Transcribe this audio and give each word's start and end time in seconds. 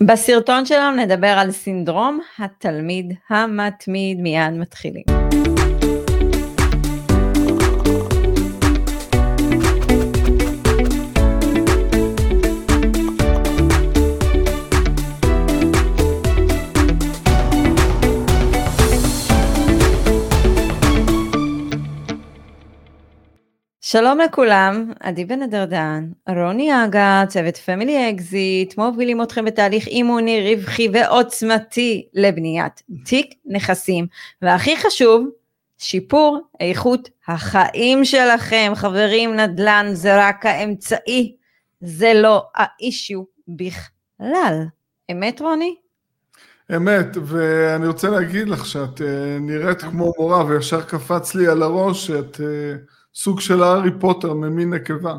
בסרטון 0.00 0.66
שלנו 0.66 0.96
נדבר 0.96 1.26
על 1.26 1.50
סינדרום 1.50 2.20
התלמיד 2.38 3.12
המתמיד, 3.30 4.20
מיד 4.20 4.52
מתחילים. 4.52 5.15
שלום 23.88 24.18
לכולם, 24.18 24.92
עדי 25.00 25.24
בן 25.24 25.42
הדרדן, 25.42 26.08
רוני 26.28 26.84
אגה, 26.84 27.24
צוות 27.28 27.56
Family 27.56 28.10
Exit, 28.10 28.78
מובילים 28.78 29.22
אתכם 29.22 29.44
בתהליך 29.44 29.86
אימוני 29.86 30.54
רווחי 30.54 30.88
ועוצמתי 30.92 32.08
לבניית 32.14 32.82
תיק 33.04 33.34
נכסים, 33.46 34.06
והכי 34.42 34.76
חשוב, 34.76 35.28
שיפור 35.78 36.40
איכות 36.60 37.08
החיים 37.28 38.04
שלכם. 38.04 38.72
חברים, 38.74 39.36
נדל"ן 39.36 39.86
זה 39.92 40.28
רק 40.28 40.46
האמצעי, 40.46 41.36
זה 41.80 42.12
לא 42.14 42.46
האישיו 42.54 43.22
בכלל. 43.48 44.64
אמת 45.12 45.40
רוני? 45.40 45.76
אמת, 46.76 47.16
ואני 47.26 47.86
רוצה 47.86 48.10
להגיד 48.10 48.48
לך 48.48 48.66
שאת 48.66 49.02
אה, 49.02 49.38
נראית 49.40 49.80
כמו 49.80 50.12
מורה 50.18 50.44
וישר 50.44 50.82
קפץ 50.82 51.34
לי 51.34 51.48
על 51.48 51.62
הראש 51.62 52.06
שאת... 52.06 52.40
אה, 52.40 52.95
סוג 53.16 53.40
של 53.40 53.62
הארי 53.62 53.90
פוטר 54.00 54.34
ממין 54.34 54.74
נקבה. 54.74 55.14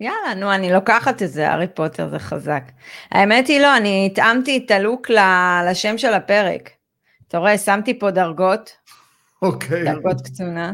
יאללה, 0.00 0.34
נו, 0.36 0.54
אני 0.54 0.72
לוקחת 0.72 1.22
את 1.22 1.30
זה, 1.30 1.50
הארי 1.50 1.66
פוטר 1.68 2.08
זה 2.08 2.18
חזק. 2.18 2.62
האמת 3.12 3.46
היא 3.46 3.60
לא, 3.60 3.76
אני 3.76 4.08
התאמתי 4.12 4.62
את 4.64 4.70
הלוק 4.70 5.06
לשם 5.70 5.98
של 5.98 6.14
הפרק. 6.14 6.70
אתה 7.28 7.38
רואה, 7.38 7.58
שמתי 7.58 7.98
פה 7.98 8.10
דרגות. 8.10 8.70
אוקיי. 9.42 9.84
דרגות 9.84 10.20
קצונה. 10.20 10.72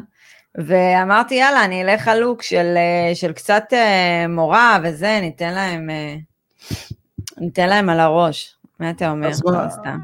ואמרתי, 0.55 1.34
יאללה, 1.34 1.64
אני 1.64 1.83
אלך 1.83 2.09
על 2.09 2.19
לוק 2.19 2.42
של, 2.42 2.75
אה, 2.77 3.14
של 3.14 3.33
קצת 3.33 3.64
אה, 3.73 4.27
מורה 4.29 4.79
וזה, 4.84 5.19
ניתן 5.20 5.55
להם, 5.55 5.91
אה, 5.91 6.17
ניתן 7.39 7.69
להם 7.69 7.89
על 7.91 8.01
הראש. 8.01 8.57
מה 8.81 8.91
אתה 8.91 9.11
אומר? 9.11 9.29
אז 9.29 9.42
מה? 9.45 9.97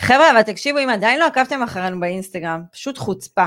חבר'ה, 0.00 0.30
אבל 0.30 0.42
תקשיבו, 0.42 0.78
אם 0.78 0.88
עדיין 0.90 1.20
לא 1.20 1.26
עקבתם 1.26 1.62
אחרינו 1.62 2.00
באינסטגרם, 2.00 2.62
פשוט 2.72 2.98
חוצפה. 2.98 3.46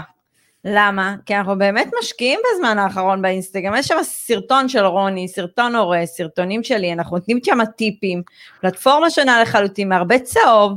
למה? 0.68 1.16
כי 1.26 1.36
אנחנו 1.36 1.58
באמת 1.58 1.90
משקיעים 2.00 2.40
בזמן 2.54 2.78
האחרון 2.78 3.22
באינסטגרם, 3.22 3.76
יש 3.76 3.88
שם 3.88 3.98
סרטון 4.04 4.70
של 4.70 4.86
רוני, 4.86 5.28
סרטון 5.28 5.76
הורה, 5.76 6.06
סרטונים 6.06 6.64
שלי, 6.64 6.94
אנחנו 6.94 7.18
נותנים 7.18 7.40
שם 7.44 7.58
טיפים, 7.78 8.22
פלטפורמה 8.62 9.10
שונה 9.10 9.42
לחלוטין, 9.42 9.92
הרבה 9.92 10.20
צהוב, 10.20 10.74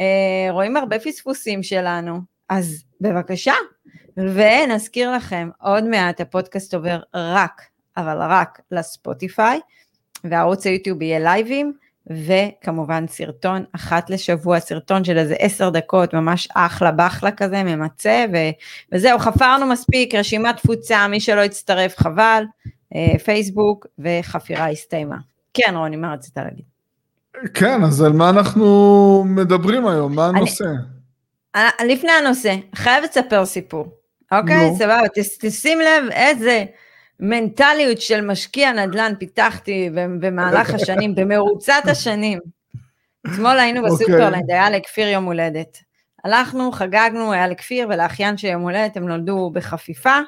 אה, 0.00 0.50
רואים 0.50 0.76
הרבה 0.76 0.98
פספוסים 0.98 1.62
שלנו, 1.62 2.20
אז 2.48 2.84
בבקשה. 3.00 3.54
ונזכיר 4.16 5.12
לכם, 5.12 5.50
עוד 5.60 5.84
מעט 5.84 6.20
הפודקאסט 6.20 6.74
עובר 6.74 7.00
רק, 7.14 7.62
אבל 7.96 8.16
רק 8.20 8.60
לספוטיפיי, 8.70 9.60
וערוץ 10.24 10.66
היוטיוב 10.66 11.02
יהיה 11.02 11.18
לייבים, 11.18 11.72
וכמובן 12.10 13.04
סרטון 13.08 13.64
אחת 13.72 14.10
לשבוע, 14.10 14.60
סרטון 14.60 15.04
של 15.04 15.18
איזה 15.18 15.34
עשר 15.38 15.70
דקות, 15.70 16.14
ממש 16.14 16.48
אחלה 16.54 16.90
בחלה 16.90 17.30
כזה, 17.30 17.62
ממצה, 17.62 18.24
ו... 18.32 18.36
וזהו, 18.92 19.18
חפרנו 19.18 19.66
מספיק, 19.66 20.14
רשימת 20.14 20.56
תפוצה, 20.56 21.08
מי 21.08 21.20
שלא 21.20 21.40
הצטרף 21.40 21.98
חבל, 21.98 22.44
אה, 22.94 23.18
פייסבוק, 23.18 23.86
וחפירה 23.98 24.70
הסתיימה. 24.70 25.16
כן, 25.54 25.74
רוני, 25.76 25.96
מה 25.96 26.12
רצית 26.12 26.36
להגיד? 26.36 26.64
כן, 27.54 27.84
אז 27.84 28.02
על 28.02 28.12
מה 28.12 28.30
אנחנו 28.30 29.24
מדברים 29.26 29.86
היום? 29.86 30.14
מה 30.14 30.26
הנושא? 30.26 30.64
אני, 30.64 31.62
אה, 31.62 31.94
לפני 31.94 32.12
הנושא, 32.12 32.54
חייבת 32.74 33.16
לספר 33.16 33.46
סיפור, 33.46 33.86
אוקיי? 34.32 34.70
No. 34.70 34.78
סבבה, 34.78 35.00
תשים 35.40 35.80
לב 35.80 36.10
איזה... 36.10 36.64
מנטליות 37.24 38.00
של 38.00 38.20
משקיע 38.20 38.72
נדל"ן 38.72 39.12
פיתחתי 39.18 39.90
במהלך 39.94 40.74
השנים, 40.74 41.14
במרוצת 41.14 41.82
השנים. 41.84 42.38
אתמול 43.26 43.58
היינו. 43.58 43.80
אוקיי. 43.80 43.96
בסופרלנד, 43.96 44.50
היה 44.50 44.70
לכפיר 44.70 45.08
יום 45.08 45.24
הולדת. 45.24 45.78
הלכנו, 46.24 46.72
חגגנו, 46.72 47.32
היה 47.32 47.48
לכפיר 47.48 47.88
ולאחיין 47.88 48.36
של 48.36 48.48
יום 48.48 48.62
הולדת, 48.62 48.96
הם 48.96 49.08
נולדו 49.08 49.50
בחפיפה, 49.50 50.18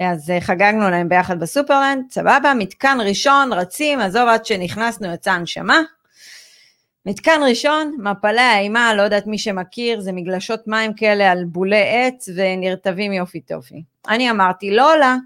אז 0.00 0.30
אה, 0.30 0.40
חגגנו 0.40 0.90
להם 0.90 1.08
ביחד 1.08 1.40
בסופרלנד, 1.40 2.04
סבבה, 2.10 2.52
מתקן 2.58 2.98
ראשון, 3.00 3.52
רצים, 3.52 4.00
עזוב 4.00 4.28
עד 4.28 4.44
שנכנסנו, 4.44 5.14
יצאה 5.14 5.34
הנשמה. 5.34 5.80
מתקן 7.06 7.40
ראשון, 7.48 7.96
מפלי 7.98 8.40
האימה, 8.40 8.94
לא 8.94 9.02
יודעת 9.02 9.26
מי 9.26 9.38
שמכיר, 9.38 10.00
זה 10.00 10.12
מגלשות 10.12 10.68
מים 10.68 10.94
כאלה 10.94 11.32
על 11.32 11.44
בולי 11.44 11.84
עץ 11.88 12.28
ונרטבים 12.36 13.12
יופי 13.12 13.40
טופי. 13.40 13.82
אני 14.08 14.30
אמרתי, 14.30 14.70
לא 14.70 14.94
עולה, 14.94 15.16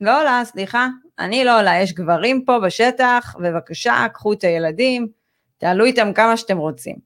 לא 0.00 0.20
עולה, 0.20 0.42
סליחה, 0.44 0.88
אני 1.18 1.44
לא 1.44 1.58
עולה, 1.58 1.80
יש 1.80 1.92
גברים 1.92 2.44
פה 2.44 2.58
בשטח, 2.60 3.36
בבקשה, 3.40 4.06
קחו 4.12 4.32
את 4.32 4.44
הילדים, 4.44 5.08
תעלו 5.58 5.84
איתם 5.84 6.12
כמה 6.12 6.36
שאתם 6.36 6.58
רוצים. 6.58 6.96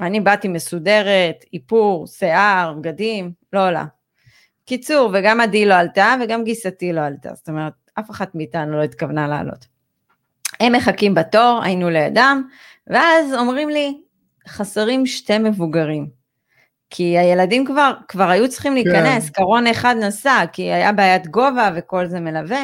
אני 0.00 0.20
באתי 0.20 0.48
מסודרת, 0.48 1.44
איפור, 1.52 2.06
שיער, 2.06 2.74
בגדים, 2.74 3.32
לא 3.52 3.66
עולה. 3.66 3.84
קיצור, 4.64 5.10
וגם 5.14 5.40
עדי 5.40 5.66
לא 5.66 5.74
עלתה, 5.74 6.14
וגם 6.20 6.44
גיסתי 6.44 6.92
לא 6.92 7.00
עלתה, 7.00 7.34
זאת 7.34 7.48
אומרת, 7.48 7.72
אף 7.98 8.10
אחת 8.10 8.34
מאיתנו 8.34 8.76
לא 8.76 8.82
התכוונה 8.82 9.28
לעלות. 9.28 9.66
הם 10.60 10.72
מחכים 10.72 11.14
בתור, 11.14 11.60
היינו 11.64 11.90
לידם, 11.90 12.42
ואז 12.86 13.34
אומרים 13.34 13.68
לי, 13.68 14.00
חסרים 14.48 15.06
שתי 15.06 15.38
מבוגרים. 15.38 16.17
כי 16.90 17.18
הילדים 17.18 17.64
כבר, 17.64 17.92
כבר 18.08 18.30
היו 18.30 18.48
צריכים 18.48 18.74
להיכנס, 18.74 19.26
כן. 19.26 19.32
קרון 19.32 19.66
אחד 19.66 19.96
נסע, 20.00 20.44
כי 20.52 20.62
היה 20.62 20.92
בעיית 20.92 21.26
גובה 21.26 21.70
וכל 21.76 22.06
זה 22.06 22.20
מלווה. 22.20 22.62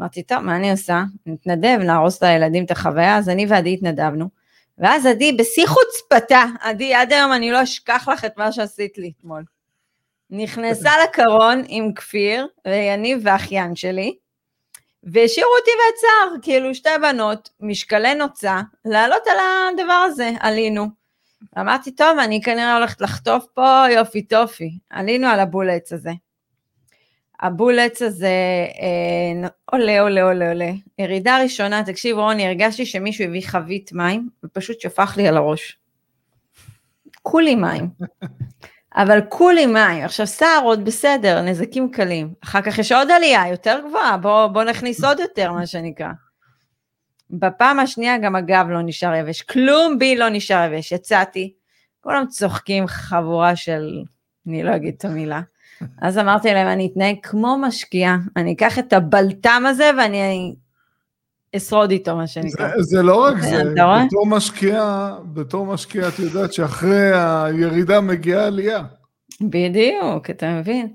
אמרתי, 0.00 0.22
טוב, 0.22 0.38
מה 0.38 0.56
אני 0.56 0.70
עושה? 0.70 1.02
נתנדב, 1.26 1.78
נהרוס 1.80 2.22
לילדים 2.22 2.64
את 2.64 2.70
החוויה, 2.70 3.16
אז 3.16 3.28
אני 3.28 3.46
ועדי 3.48 3.74
התנדבנו. 3.74 4.28
ואז 4.78 5.06
עדי, 5.06 5.32
בשיא 5.32 5.66
חוצפתה, 5.66 6.44
עדי, 6.60 6.94
עד 6.94 7.12
היום 7.12 7.32
אני 7.32 7.50
לא 7.50 7.62
אשכח 7.62 8.08
לך 8.12 8.24
את 8.24 8.36
מה 8.36 8.52
שעשית 8.52 8.98
לי 8.98 9.12
אתמול. 9.18 9.44
נכנסה 10.30 10.90
לקרון 11.04 11.62
עם 11.68 11.92
כפיר 11.92 12.46
ויניב 12.66 13.18
ואחיין 13.22 13.76
שלי, 13.76 14.16
והשאירו 15.02 15.50
אותי 15.58 15.70
בצער, 15.70 16.38
כאילו 16.42 16.74
שתי 16.74 16.88
בנות, 17.02 17.48
משקלי 17.60 18.14
נוצה, 18.14 18.60
לעלות 18.84 19.22
על 19.26 19.38
הדבר 19.38 19.92
הזה, 19.92 20.30
עלינו. 20.40 21.05
אמרתי, 21.58 21.90
טוב, 21.90 22.18
אני 22.18 22.42
כנראה 22.42 22.76
הולכת 22.76 23.00
לחטוף 23.00 23.46
פה 23.54 23.84
יופי 23.94 24.22
טופי. 24.22 24.78
עלינו 24.90 25.26
על 25.26 25.40
הבולץ 25.40 25.92
הזה. 25.92 26.12
הבולץ 27.40 28.02
הזה 28.02 28.28
אה, 28.80 29.48
עולה, 29.64 30.00
עולה, 30.00 30.22
עולה, 30.22 30.48
עולה. 30.48 30.70
ירידה 30.98 31.38
ראשונה, 31.42 31.84
תקשיב 31.84 32.18
רוני, 32.18 32.46
הרגשתי 32.46 32.86
שמישהו 32.86 33.24
הביא 33.24 33.42
חבית 33.46 33.92
מים 33.92 34.28
ופשוט 34.44 34.80
שפך 34.80 35.14
לי 35.16 35.28
על 35.28 35.36
הראש. 35.36 35.78
כולי 37.22 37.54
מים. 37.54 37.88
אבל 38.96 39.20
כולי 39.28 39.66
מים. 39.66 40.04
עכשיו 40.04 40.26
סער 40.26 40.60
עוד 40.64 40.84
בסדר, 40.84 41.42
נזקים 41.42 41.90
קלים. 41.90 42.34
אחר 42.44 42.62
כך 42.62 42.78
יש 42.78 42.92
עוד 42.92 43.10
עלייה 43.10 43.48
יותר 43.50 43.80
גבוהה, 43.88 44.16
בוא, 44.16 44.46
בוא 44.46 44.64
נכניס 44.64 45.04
עוד 45.04 45.18
יותר, 45.20 45.52
מה 45.52 45.66
שנקרא. 45.66 46.08
בפעם 47.30 47.78
השנייה 47.78 48.18
גם 48.18 48.36
הגב 48.36 48.66
לא 48.68 48.82
נשאר 48.82 49.14
יבש, 49.14 49.42
כלום 49.42 49.98
בי 49.98 50.16
לא 50.16 50.28
נשאר 50.28 50.72
יבש, 50.72 50.92
יצאתי, 50.92 51.52
כולם 52.00 52.26
צוחקים 52.28 52.86
חבורה 52.86 53.56
של, 53.56 54.02
אני 54.46 54.62
לא 54.62 54.76
אגיד 54.76 54.94
את 54.98 55.04
המילה. 55.04 55.40
אז 56.02 56.18
אמרתי 56.18 56.54
להם, 56.54 56.68
אני 56.68 56.88
אתנהג 56.92 57.16
כמו 57.22 57.58
משקיעה, 57.58 58.18
אני 58.36 58.52
אקח 58.52 58.78
את 58.78 58.92
הבלטם 58.92 59.62
הזה 59.66 59.90
ואני 59.98 60.54
אשרוד 61.56 61.90
איתו, 61.90 62.16
מה 62.16 62.26
שנקרא. 62.26 62.68
זה, 62.68 62.82
זה 62.82 63.02
לא 63.02 63.24
רק 63.24 63.40
זה, 63.40 63.62
בתור 64.06 64.26
משקיעה, 64.26 65.18
בתור 65.32 65.66
משקיעה 65.66 66.08
את 66.08 66.18
יודעת 66.18 66.52
שאחרי 66.52 67.10
הירידה 67.14 68.00
מגיעה 68.00 68.46
עלייה. 68.46 68.82
בדיוק, 69.40 70.30
אתה 70.30 70.50
מבין? 70.50 70.92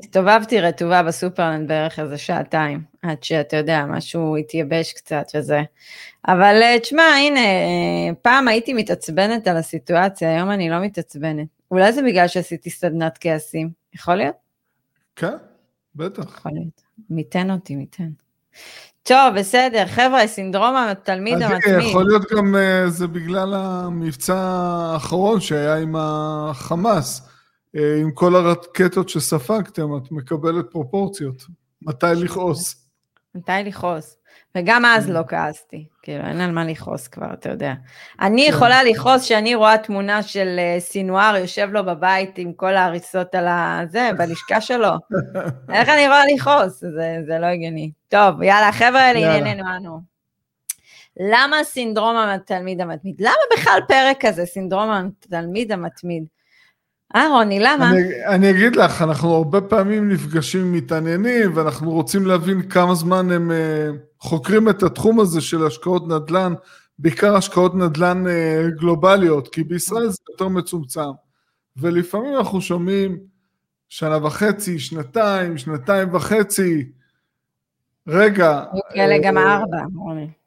והסתובבתי 0.00 0.60
רטובה 0.60 1.02
בסופרלנד 1.02 1.68
בערך 1.68 1.98
איזה 1.98 2.18
שעתיים, 2.18 2.82
עד 3.02 3.22
שאתה 3.22 3.56
יודע, 3.56 3.84
משהו 3.86 4.36
התייבש 4.36 4.92
קצת 4.92 5.26
וזה. 5.34 5.62
אבל 6.28 6.60
אה, 6.62 6.80
תשמע, 6.80 7.02
הנה, 7.02 7.40
אה, 7.40 8.14
פעם 8.22 8.48
הייתי 8.48 8.74
מתעצבנת 8.74 9.48
על 9.48 9.56
הסיטואציה, 9.56 10.30
היום 10.30 10.50
אני 10.50 10.70
לא 10.70 10.80
מתעצבנת. 10.80 11.46
אולי 11.70 11.92
זה 11.92 12.02
בגלל 12.02 12.28
שעשיתי 12.28 12.70
סדנת 12.70 13.18
כעסים, 13.20 13.70
יכול 13.94 14.14
להיות? 14.14 14.34
כן, 15.16 15.36
בטח. 15.94 16.36
יכול 16.38 16.52
להיות. 16.54 16.82
מיתן 17.10 17.50
אותי, 17.50 17.76
מיתן. 17.76 18.08
טוב, 19.02 19.34
בסדר, 19.36 19.86
חבר'ה, 19.86 20.26
סינדרום 20.26 20.76
התלמיד 20.76 21.42
המתמיד. 21.42 21.78
יכול 21.78 22.04
להיות 22.04 22.22
גם 22.36 22.54
uh, 22.54 22.88
זה 22.88 23.06
בגלל 23.06 23.54
המבצע 23.54 24.36
האחרון 24.38 25.40
שהיה 25.40 25.76
עם 25.76 25.96
החמאס, 25.98 27.29
עם 27.74 28.10
כל 28.14 28.36
הרקטות 28.36 29.08
שספגתם, 29.08 29.96
את 29.96 30.12
מקבלת 30.12 30.70
פרופורציות. 30.70 31.42
מתי 31.82 32.06
לכעוס? 32.16 32.88
מתי 33.34 33.52
לכעוס? 33.64 34.16
וגם 34.54 34.84
אז 34.84 35.06
כן. 35.06 35.12
לא 35.12 35.20
כעסתי, 35.28 35.86
כאילו 36.02 36.24
אין 36.24 36.40
על 36.40 36.50
מה 36.50 36.64
לכעוס 36.64 37.08
כבר, 37.08 37.32
אתה 37.32 37.48
יודע. 37.50 37.74
אני 38.20 38.46
כן. 38.46 38.56
יכולה 38.56 38.82
לכעוס 38.82 39.22
שאני 39.22 39.54
רואה 39.54 39.78
תמונה 39.78 40.22
של 40.22 40.56
אה, 40.58 40.80
סינואר 40.80 41.36
יושב 41.36 41.68
לו 41.72 41.84
בבית 41.84 42.38
עם 42.38 42.52
כל 42.52 42.76
ההריסות 42.76 43.34
על 43.34 43.46
הזה, 43.48 44.10
בלשכה 44.18 44.60
שלו. 44.60 44.88
איך 45.74 45.88
אני 45.88 46.06
רואה 46.06 46.22
לכעוס? 46.34 46.80
זה, 46.80 47.16
זה 47.26 47.38
לא 47.38 47.46
הגיוני. 47.46 47.90
טוב, 48.08 48.42
יאללה, 48.42 48.72
חבר'ה, 48.72 49.12
לענייננו 49.12 49.64
אנו. 49.76 50.00
למה 51.20 51.56
סינדרום 51.64 52.16
התלמיד 52.16 52.80
המתמיד? 52.80 53.20
למה 53.20 53.42
בכלל 53.56 53.80
פרק 53.88 54.26
כזה, 54.26 54.46
סינדרום 54.46 54.90
התלמיד 54.90 55.72
המתמיד? 55.72 56.24
אה, 57.16 57.28
רוני, 57.28 57.60
למה? 57.60 57.90
אני, 57.90 58.24
אני 58.26 58.50
אגיד 58.50 58.76
לך, 58.76 59.02
אנחנו 59.02 59.34
הרבה 59.34 59.60
פעמים 59.60 60.08
נפגשים 60.08 60.60
עם 60.60 60.72
מתעניינים, 60.72 61.56
ואנחנו 61.56 61.90
רוצים 61.90 62.26
להבין 62.26 62.62
כמה 62.62 62.94
זמן 62.94 63.30
הם 63.30 63.50
uh, 63.50 63.96
חוקרים 64.18 64.68
את 64.68 64.82
התחום 64.82 65.20
הזה 65.20 65.40
של 65.40 65.66
השקעות 65.66 66.08
נדל"ן, 66.08 66.54
בעיקר 66.98 67.36
השקעות 67.36 67.74
נדל"ן 67.74 68.24
uh, 68.26 68.80
גלובליות, 68.80 69.48
כי 69.48 69.64
בישראל 69.64 70.08
זה 70.08 70.18
יותר 70.30 70.48
מצומצם. 70.48 71.10
ולפעמים 71.76 72.36
אנחנו 72.36 72.60
שומעים 72.60 73.18
שנה 73.88 74.26
וחצי, 74.26 74.78
שנתיים, 74.78 75.58
שנתיים 75.58 76.14
וחצי, 76.14 76.90
רגע. 78.06 78.64
כאלה 78.94 79.16
גם 79.22 79.38
ארבע, 79.38 79.78
רוני. 79.94 80.39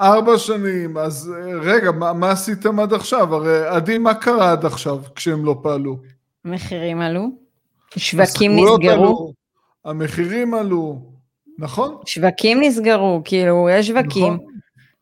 ארבע 0.00 0.38
שנים, 0.38 0.96
אז 0.98 1.32
רגע, 1.62 1.90
מה, 1.90 2.12
מה 2.12 2.30
עשיתם 2.30 2.80
עד 2.80 2.92
עכשיו? 2.92 3.34
הרי 3.34 3.66
עדי, 3.66 3.98
מה 3.98 4.14
קרה 4.14 4.52
עד 4.52 4.64
עכשיו 4.64 4.98
כשהם 5.14 5.44
לא 5.44 5.56
פעלו? 5.62 5.96
מחירים 6.44 7.00
עלו, 7.00 7.28
שווקים 7.96 8.52
נסגרו. 8.52 8.90
עלו, 8.90 9.32
המחירים 9.84 10.54
עלו, 10.54 10.98
נכון? 11.58 11.96
שווקים 12.06 12.60
נסגרו, 12.62 13.22
כאילו, 13.24 13.68
יש 13.70 13.86
שווקים. 13.86 14.34
נכון. 14.34 14.46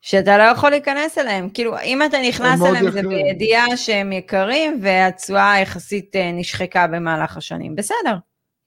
שאתה 0.01 0.39
לא 0.39 0.43
יכול 0.43 0.71
להיכנס 0.71 1.19
אליהם, 1.19 1.49
כאילו 1.49 1.79
אם 1.85 2.03
אתה 2.03 2.17
נכנס 2.29 2.63
אליהם. 2.63 2.91
זה 2.91 3.03
בידיעה 3.03 3.77
שהם 3.77 4.13
יקרים 4.13 4.81
והתשואה 4.83 5.61
יחסית 5.61 6.17
אה, 6.17 6.33
נשחקה 6.33 6.87
במהלך 6.87 7.37
השנים, 7.37 7.77
בסדר, 7.77 8.17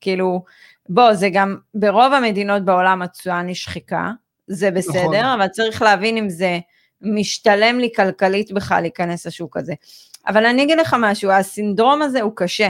כאילו 0.02 0.44
בוא 0.90 1.14
זה 1.14 1.30
גם 1.34 1.58
ברוב 1.74 2.14
המדינות 2.14 2.66
בעולם 2.66 3.02
התשואה 3.02 3.42
נשחקה, 3.42 4.12
זה 4.48 4.72
בסדר, 4.72 5.02
נכון. 5.04 5.26
אבל 5.26 5.48
צריך 5.48 5.82
להבין 5.82 6.18
אם 6.18 6.30
זה 6.30 6.60
משתלם 7.02 7.80
לי 7.80 7.90
כלכלית 7.96 8.52
בכלל 8.52 8.82
להיכנס 8.82 9.28
לשוק 9.28 9.58
הזה. 9.58 9.74
אבל 10.28 10.46
אני 10.46 10.64
אגיד 10.64 10.80
לך 10.80 10.96
משהו, 11.00 11.32
הסינדרום 11.32 12.02
הזה 12.02 12.22
הוא 12.22 12.32
קשה, 12.36 12.70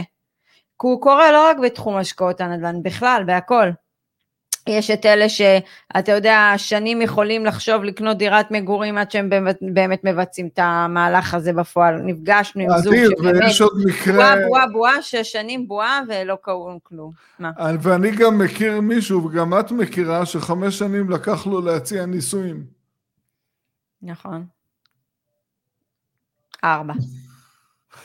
כי 0.81 0.87
הוא 0.87 1.01
קורה 1.01 1.31
לא 1.31 1.47
רק 1.49 1.57
בתחום 1.57 1.97
השקעות 1.97 2.41
הנדל"ן, 2.41 2.83
בכלל, 2.83 3.23
בהכל. 3.25 3.69
יש 4.67 4.91
את 4.91 5.05
אלה 5.05 5.29
שאתה 5.29 6.11
יודע, 6.11 6.53
שנים 6.57 7.01
יכולים 7.01 7.45
לחשוב 7.45 7.83
לקנות 7.83 8.17
דירת 8.17 8.51
מגורים 8.51 8.97
עד 8.97 9.11
שהם 9.11 9.29
באמת, 9.29 9.57
באמת 9.61 10.03
מבצעים 10.03 10.49
את 10.53 10.59
המהלך 10.61 11.33
הזה 11.33 11.53
בפועל. 11.53 11.95
נפגשנו 11.95 12.61
עם 12.63 12.69
זוג 12.77 12.95
שבאמת, 12.95 13.41
ויש 13.43 13.61
עוד 13.61 13.81
מקרה... 13.85 14.15
בועה, 14.15 14.35
בועה, 14.47 14.67
בועה, 14.67 15.01
שש 15.01 15.31
שנים 15.31 15.67
בועה 15.67 16.01
ולא 16.07 16.37
קראו 16.41 16.79
כלום. 16.83 17.11
מה? 17.39 17.51
ואני 17.81 18.11
גם 18.11 18.37
מכיר 18.37 18.81
מישהו, 18.81 19.25
וגם 19.25 19.59
את 19.59 19.71
מכירה, 19.71 20.25
שחמש 20.25 20.79
שנים 20.79 21.09
לקח 21.09 21.47
לו 21.47 21.61
להציע 21.61 22.05
נישואים. 22.05 22.63
נכון. 24.01 24.45
ארבע. 26.63 26.93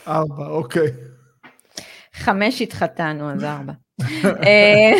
ארבע, 0.08 0.46
אוקיי. 0.46 0.88
חמש 2.12 2.62
התחתנו, 2.62 3.30
אז 3.30 3.44
ארבע. 3.44 3.72
אה, 4.46 4.92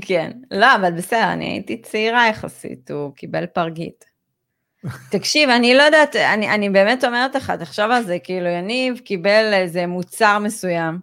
כן, 0.00 0.30
לא, 0.50 0.74
אבל 0.74 0.92
בסדר, 0.92 1.32
אני 1.32 1.44
הייתי 1.44 1.82
צעירה 1.82 2.28
יחסית, 2.28 2.90
הוא 2.90 3.14
קיבל 3.14 3.46
פרגית. 3.46 4.04
תקשיב, 5.10 5.48
אני 5.50 5.74
לא 5.74 5.82
יודעת, 5.82 6.16
אני, 6.16 6.54
אני 6.54 6.70
באמת 6.70 7.04
אומרת 7.04 7.34
לך, 7.34 7.50
תחשוב 7.50 7.90
על 7.90 8.04
זה, 8.04 8.18
כאילו 8.24 8.46
יניב 8.46 8.98
קיבל 8.98 9.50
איזה 9.52 9.86
מוצר 9.86 10.38
מסוים, 10.38 10.98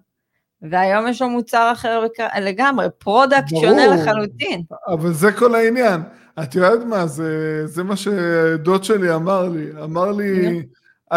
והיום 0.62 1.08
יש 1.08 1.22
לו 1.22 1.30
מוצר 1.30 1.70
אחר 1.74 2.04
לגמרי, 2.42 2.86
product 2.98 3.50
שונה 3.62 3.88
לחלוטין. 3.88 4.62
אבל 4.88 5.14
זה 5.14 5.32
כל 5.32 5.56
העניין. 5.56 6.02
את 6.44 6.56
יודעת 6.56 6.80
מה, 6.86 7.08
זה, 7.08 7.62
זה 7.68 7.84
מה 7.84 7.96
שדוד 7.96 8.84
שלי 8.84 9.16
אמר 9.16 9.50
לי. 9.50 9.66
אמר 9.84 10.12
לי, 10.12 10.62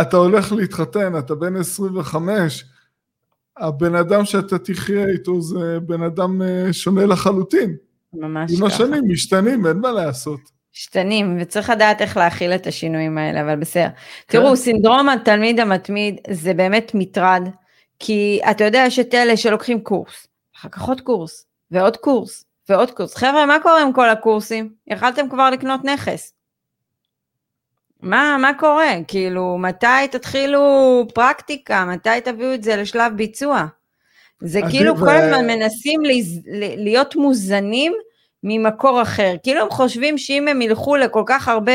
אתה 0.01 0.17
הולך 0.17 0.53
להתחתן, 0.53 1.19
אתה 1.19 1.35
בן 1.35 1.57
25, 1.57 2.65
הבן 3.61 3.95
אדם 3.95 4.25
שאתה 4.25 4.59
תחיה 4.59 5.07
איתו 5.07 5.41
זה 5.41 5.81
בן 5.81 6.03
אדם 6.03 6.43
אה, 6.43 6.73
שונה 6.73 7.07
לחלוטין. 7.07 7.77
ממש 8.13 8.53
ככה. 8.53 8.61
עם 8.61 8.67
השנים 8.67 9.03
משתנים, 9.09 9.67
אין 9.67 9.77
מה 9.77 9.93
לעשות. 9.93 10.41
משתנים, 10.75 11.39
וצריך 11.41 11.71
לדעת 11.71 12.03
איך 12.03 12.17
להכיל 12.17 12.53
את 12.53 12.67
השינויים 12.67 13.19
האלה, 13.19 13.41
אבל 13.41 13.57
בסדר. 13.57 13.89
כן. 13.89 14.39
תראו, 14.39 14.57
סינדרום 14.57 15.09
התלמיד 15.09 15.61
המתמיד 15.61 16.17
זה 16.31 16.55
באמת 16.55 16.93
מטרד, 16.95 17.49
כי 17.99 18.41
אתה 18.51 18.65
יודע, 18.65 18.85
יש 18.87 18.99
את 18.99 19.15
אלה 19.15 19.37
שלוקחים 19.37 19.81
קורס, 19.81 20.29
אחר 20.57 20.69
כך 20.69 20.83
עוד 20.83 21.01
קורס, 21.01 21.47
ועוד 21.71 21.97
קורס, 21.97 22.45
ועוד 22.69 22.91
קורס. 22.91 23.17
חבר'ה, 23.17 23.47
מה 23.47 23.57
קורה 23.63 23.83
עם 23.83 23.93
כל 23.93 24.09
הקורסים? 24.09 24.73
יכלתם 24.87 25.29
כבר 25.31 25.51
לקנות 25.51 25.85
נכס. 25.85 26.33
מה, 28.03 28.37
מה 28.41 28.51
קורה? 28.59 28.93
כאילו, 29.09 29.59
מתי 29.59 30.09
תתחילו 30.11 31.07
פרקטיקה? 31.15 31.85
מתי 31.85 32.21
תביאו 32.25 32.55
את 32.55 32.63
זה 32.63 32.77
לשלב 32.77 33.13
ביצוע? 33.17 33.65
זה 34.41 34.61
כאילו 34.71 34.97
ו... 34.97 34.99
כל 34.99 35.09
הזמן 35.11 35.47
מנסים 35.47 36.01
להז... 36.05 36.41
להיות 36.77 37.17
מוזנים 37.17 37.93
ממקור 38.43 39.03
אחר. 39.03 39.35
כאילו 39.43 39.63
הם 39.63 39.71
חושבים 39.71 40.19
שאם 40.19 40.49
הם 40.49 40.63
ילכו 40.63 40.97
לכל 40.97 41.23
כך 41.27 41.49
הרבה 41.49 41.73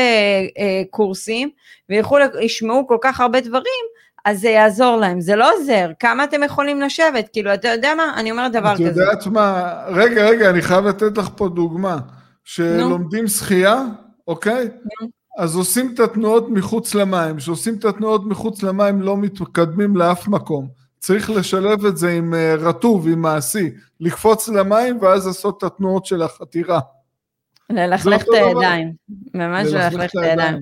אה, 0.58 0.82
קורסים, 0.90 1.50
וילכו, 1.88 2.16
ישמעו 2.40 2.86
כל 2.88 2.98
כך 3.00 3.20
הרבה 3.20 3.40
דברים, 3.40 3.84
אז 4.24 4.40
זה 4.40 4.48
יעזור 4.48 4.96
להם. 4.96 5.20
זה 5.20 5.36
לא 5.36 5.54
עוזר. 5.54 5.90
כמה 6.00 6.24
אתם 6.24 6.42
יכולים 6.42 6.80
לשבת? 6.80 7.28
כאילו, 7.32 7.54
אתה 7.54 7.68
יודע 7.68 7.94
מה? 7.94 8.14
אני 8.16 8.30
אומרת 8.30 8.52
דבר 8.52 8.72
את 8.72 8.78
כזה. 8.78 8.90
את 8.90 8.96
יודעת 8.96 9.26
מה? 9.26 9.74
רגע, 9.86 10.26
רגע, 10.26 10.50
אני 10.50 10.62
חייב 10.62 10.86
לתת 10.86 11.18
לך 11.18 11.28
פה 11.36 11.48
דוגמה. 11.48 11.98
שלומדים 12.44 13.28
שחייה, 13.28 13.82
אוקיי? 14.28 14.68
נו. 15.02 15.23
אז 15.38 15.56
עושים 15.56 15.90
את 15.94 16.00
התנועות 16.00 16.48
מחוץ 16.50 16.94
למים, 16.94 17.36
כשעושים 17.36 17.74
את 17.74 17.84
התנועות 17.84 18.26
מחוץ 18.26 18.62
למים 18.62 19.00
לא 19.00 19.16
מתקדמים 19.16 19.96
לאף 19.96 20.28
מקום. 20.28 20.68
צריך 20.98 21.30
לשלב 21.30 21.86
את 21.86 21.96
זה 21.96 22.10
עם 22.10 22.34
אה, 22.34 22.54
רטוב, 22.54 23.08
עם 23.08 23.22
מעשי, 23.22 23.70
לקפוץ 24.00 24.48
למים 24.48 24.98
ואז 25.00 25.26
לעשות 25.26 25.58
את 25.58 25.62
התנועות 25.62 26.06
של 26.06 26.22
החתירה. 26.22 26.80
ללכלך 27.70 28.22
את 28.22 28.28
הידיים, 28.34 28.92
ממש 29.34 29.68
ללכלך 29.68 30.10
את 30.10 30.22
הידיים. 30.22 30.56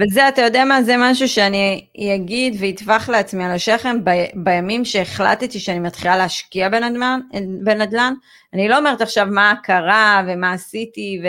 וזה, 0.00 0.28
אתה 0.28 0.42
יודע 0.42 0.64
מה, 0.64 0.82
זה 0.82 0.94
משהו 0.98 1.28
שאני 1.28 1.86
אגיד 2.14 2.56
ואטפח 2.60 3.08
לעצמי 3.08 3.44
על 3.44 3.50
השכם 3.50 4.04
ב, 4.04 4.10
בימים 4.34 4.84
שהחלטתי 4.84 5.58
שאני 5.58 5.78
מתחילה 5.78 6.16
להשקיע 6.16 6.68
בנדל"ן, 6.68 7.20
בנדל"ן, 7.64 8.14
אני 8.54 8.68
לא 8.68 8.78
אומרת 8.78 9.00
עכשיו 9.00 9.26
מה 9.30 9.54
קרה 9.62 10.22
ומה 10.28 10.52
עשיתי 10.52 11.20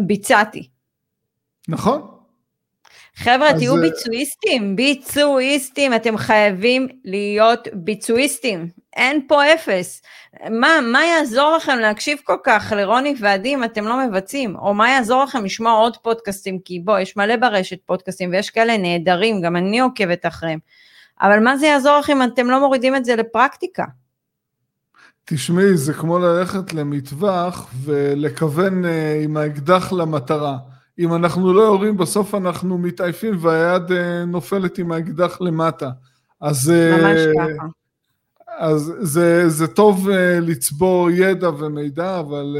וביצעתי. 0.00 0.62
כן. 0.62 0.73
נכון. 1.68 2.14
חבר'ה, 3.16 3.52
תהיו 3.58 3.76
ביצועיסטים, 3.76 4.76
ביצועיסטים, 4.76 5.94
אתם 5.94 6.16
חייבים 6.16 6.88
להיות 7.04 7.68
ביצועיסטים, 7.72 8.68
אין 8.96 9.20
פה 9.28 9.54
אפס. 9.54 10.02
מה, 10.50 10.68
מה 10.92 11.04
יעזור 11.04 11.56
לכם 11.56 11.78
להקשיב 11.78 12.18
כל 12.24 12.36
כך 12.44 12.72
לרוני 12.76 13.14
ועדי 13.20 13.54
אם 13.54 13.64
אתם 13.64 13.84
לא 13.84 14.06
מבצעים? 14.06 14.56
או 14.56 14.74
מה 14.74 14.90
יעזור 14.90 15.24
לכם 15.24 15.44
לשמוע 15.44 15.72
עוד 15.72 15.96
פודקאסטים? 15.96 16.58
כי 16.64 16.80
בוא, 16.80 16.98
יש 16.98 17.16
מלא 17.16 17.36
ברשת 17.36 17.78
פודקאסטים 17.86 18.30
ויש 18.30 18.50
כאלה 18.50 18.76
נהדרים, 18.76 19.40
גם 19.42 19.56
אני 19.56 19.80
עוקבת 19.80 20.26
אחריהם. 20.26 20.58
אבל 21.20 21.40
מה 21.40 21.56
זה 21.56 21.66
יעזור 21.66 21.98
לכם 21.98 22.22
אם 22.22 22.28
אתם 22.32 22.46
לא 22.46 22.60
מורידים 22.60 22.96
את 22.96 23.04
זה 23.04 23.16
לפרקטיקה? 23.16 23.84
תשמעי, 25.24 25.76
זה 25.76 25.94
כמו 25.94 26.18
ללכת 26.18 26.72
למטווח 26.74 27.70
ולכוון 27.84 28.84
uh, 28.84 28.88
עם 29.24 29.36
האקדח 29.36 29.92
למטרה. 29.92 30.56
אם 30.98 31.14
אנחנו 31.14 31.52
לא 31.52 31.62
יורים, 31.62 31.96
בסוף 31.96 32.34
אנחנו 32.34 32.78
מתעייפים 32.78 33.36
והיד 33.40 33.92
אה, 33.92 34.24
נופלת 34.24 34.78
עם 34.78 34.92
האקדח 34.92 35.40
למטה. 35.40 35.90
אז, 36.40 36.70
אה, 36.70 36.96
ממש 36.96 37.20
ככה. 37.38 37.66
אז 38.58 38.92
זה, 39.00 39.48
זה 39.48 39.66
טוב 39.66 40.08
אה, 40.08 40.38
לצבור 40.40 41.10
ידע 41.10 41.48
ומידע, 41.48 42.20
אבל 42.20 42.56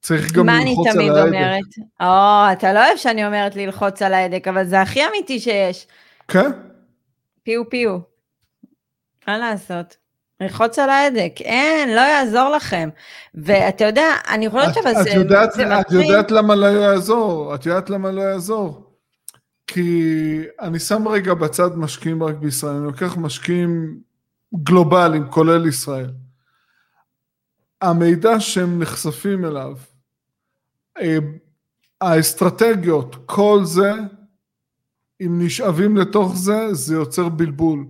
צריך 0.00 0.32
גם 0.32 0.48
ללחוץ 0.48 0.86
על 0.86 1.00
ההדק. 1.00 1.10
מה 1.10 1.12
אני 1.12 1.12
תמיד 1.12 1.26
אומרת? 1.26 1.90
או, 2.00 2.52
אתה 2.52 2.72
לא 2.72 2.86
אוהב 2.86 2.96
שאני 2.96 3.26
אומרת 3.26 3.56
ללחוץ 3.56 4.02
על 4.02 4.14
ההדק, 4.14 4.48
אבל 4.48 4.66
זה 4.66 4.80
הכי 4.80 5.00
אמיתי 5.06 5.40
שיש. 5.40 5.86
כן? 6.28 6.50
פיו 7.42 7.70
פיו. 7.70 7.98
מה 9.28 9.38
לעשות? 9.38 9.96
ללחוץ 10.40 10.78
על 10.78 10.90
ההדק, 10.90 11.32
אין, 11.40 11.88
לא 11.88 12.00
יעזור 12.00 12.48
לכם. 12.48 12.88
ואתה 13.34 13.84
יודע, 13.84 14.06
אני 14.28 14.50
חושבת 14.50 14.76
אבל 14.76 15.02
זה, 15.02 15.10
יודעת, 15.10 15.52
זה 15.52 15.80
את 15.80 15.92
יודעת 15.92 16.30
למה 16.30 16.54
לא 16.54 16.66
יעזור, 16.66 17.54
את 17.54 17.66
יודעת 17.66 17.90
למה 17.90 18.10
לא 18.10 18.20
יעזור. 18.20 18.90
כי 19.66 20.42
אני 20.60 20.78
שם 20.78 21.08
רגע 21.08 21.34
בצד 21.34 21.76
משקיעים 21.76 22.22
רק 22.22 22.34
בישראל, 22.34 22.72
אני 22.72 22.84
לוקח 22.84 23.16
משקיעים 23.16 24.00
גלובליים, 24.54 25.28
כולל 25.30 25.66
ישראל. 25.66 26.10
המידע 27.80 28.40
שהם 28.40 28.82
נחשפים 28.82 29.44
אליו, 29.44 29.76
אה, 31.00 31.18
האסטרטגיות, 32.00 33.16
כל 33.26 33.60
זה, 33.64 33.92
אם 35.20 35.42
נשאבים 35.42 35.96
לתוך 35.96 36.36
זה, 36.36 36.74
זה 36.74 36.94
יוצר 36.94 37.28
בלבול. 37.28 37.86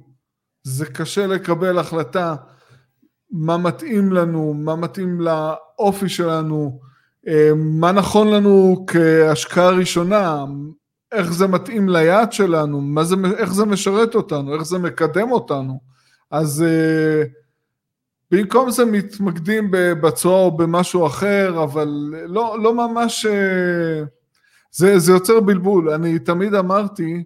זה 0.63 0.87
קשה 0.87 1.27
לקבל 1.27 1.79
החלטה 1.79 2.35
מה 3.31 3.57
מתאים 3.57 4.13
לנו, 4.13 4.55
מה 4.55 4.77
מתאים 4.77 5.21
לאופי 5.21 6.09
שלנו, 6.09 6.81
אה, 7.29 7.51
מה 7.57 7.93
נכון 7.93 8.29
לנו 8.29 8.85
כהשקעה 8.87 9.71
ראשונה, 9.71 10.45
איך 11.13 11.33
זה 11.33 11.47
מתאים 11.47 11.89
ליעד 11.89 12.33
שלנו, 12.33 12.81
מה 12.81 13.05
זה, 13.05 13.17
איך 13.39 13.53
זה 13.53 13.65
משרת 13.65 14.15
אותנו, 14.15 14.55
איך 14.55 14.63
זה 14.63 14.79
מקדם 14.79 15.33
אותנו. 15.33 15.81
אז 16.31 16.65
uh, 16.65 17.29
במקום 18.31 18.71
זה 18.71 18.85
מתמקדים 18.85 19.69
בצועה 19.71 20.43
או 20.43 20.57
במשהו 20.57 21.07
אחר, 21.07 21.63
אבל 21.65 21.89
לא, 22.27 22.57
לא 22.63 22.75
ממש... 22.75 23.27
Uh, 23.27 24.07
זה, 24.73 24.99
זה 24.99 25.13
יוצר 25.13 25.41
בלבול. 25.41 25.91
אני 25.91 26.19
תמיד 26.19 26.55
אמרתי 26.55 27.25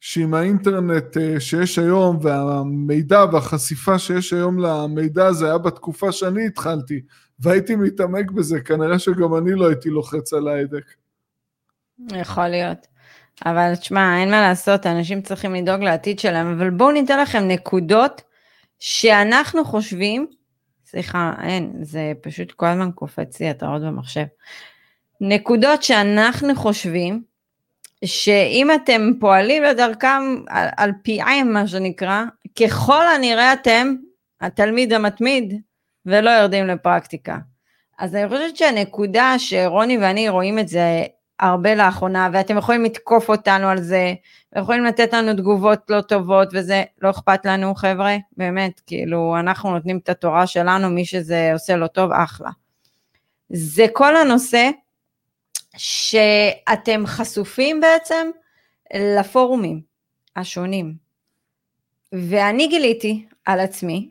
שעם 0.00 0.34
האינטרנט 0.34 1.16
uh, 1.16 1.40
שיש 1.40 1.78
היום 1.78 2.18
והמידע 2.22 3.24
והחשיפה 3.32 3.98
שיש 3.98 4.32
היום 4.32 4.58
למידע 4.58 5.26
הזה 5.26 5.46
היה 5.46 5.58
בתקופה 5.58 6.12
שאני 6.12 6.46
התחלתי 6.46 7.00
והייתי 7.40 7.76
מתעמק 7.76 8.30
בזה, 8.30 8.60
כנראה 8.60 8.98
שגם 8.98 9.34
אני 9.36 9.54
לא 9.54 9.68
הייתי 9.68 9.90
לוחץ 9.90 10.32
על 10.32 10.48
ההדק. 10.48 10.84
יכול 12.08 12.48
להיות. 12.48 12.86
אבל 13.46 13.74
תשמע, 13.74 14.20
אין 14.20 14.30
מה 14.30 14.40
לעשות, 14.40 14.86
אנשים 14.86 15.22
צריכים 15.22 15.54
לדאוג 15.54 15.80
לעתיד 15.80 16.18
שלהם, 16.18 16.52
אבל 16.52 16.70
בואו 16.70 16.92
ניתן 16.92 17.20
לכם 17.20 17.48
נקודות 17.48 18.22
שאנחנו 18.78 19.64
חושבים, 19.64 20.26
סליחה, 20.86 21.32
אין, 21.42 21.72
זה 21.82 22.12
פשוט 22.22 22.52
כל 22.52 22.66
הזמן 22.66 22.90
קופץ 22.94 23.40
לי 23.40 23.48
התראות 23.48 23.82
במחשב. 23.82 24.24
נקודות 25.20 25.82
שאנחנו 25.82 26.54
חושבים, 26.54 27.22
שאם 28.04 28.68
אתם 28.74 29.10
פועלים 29.20 29.62
לדרכם 29.62 30.22
על, 30.48 30.68
על 30.76 30.92
פיהם, 31.02 31.52
מה 31.52 31.66
שנקרא, 31.66 32.24
ככל 32.60 33.06
הנראה 33.06 33.52
אתם 33.52 33.94
התלמיד 34.40 34.92
המתמיד 34.92 35.60
ולא 36.06 36.30
יורדים 36.30 36.66
לפרקטיקה. 36.66 37.38
אז 37.98 38.14
אני 38.14 38.28
חושבת 38.28 38.56
שהנקודה 38.56 39.34
שרוני 39.38 39.98
ואני 39.98 40.28
רואים 40.28 40.58
את 40.58 40.68
זה 40.68 41.04
הרבה 41.40 41.74
לאחרונה, 41.74 42.28
ואתם 42.32 42.56
יכולים 42.56 42.84
לתקוף 42.84 43.28
אותנו 43.28 43.68
על 43.68 43.82
זה, 43.82 44.14
ויכולים 44.56 44.84
לתת 44.84 45.12
לנו 45.12 45.34
תגובות 45.34 45.78
לא 45.88 46.00
טובות, 46.00 46.48
וזה 46.52 46.82
לא 47.02 47.10
אכפת 47.10 47.46
לנו, 47.46 47.74
חבר'ה, 47.74 48.16
באמת, 48.36 48.80
כאילו, 48.86 49.36
אנחנו 49.40 49.70
נותנים 49.70 49.98
את 49.98 50.08
התורה 50.08 50.46
שלנו, 50.46 50.90
מי 50.90 51.04
שזה 51.04 51.50
עושה 51.52 51.76
לו 51.76 51.88
טוב, 51.88 52.12
אחלה. 52.12 52.50
זה 53.50 53.86
כל 53.92 54.16
הנושא 54.16 54.70
שאתם 55.76 57.06
חשופים 57.06 57.80
בעצם 57.80 58.30
לפורומים 58.94 59.80
השונים. 60.36 60.94
ואני 62.12 62.68
גיליתי 62.68 63.26
על 63.44 63.60
עצמי, 63.60 64.10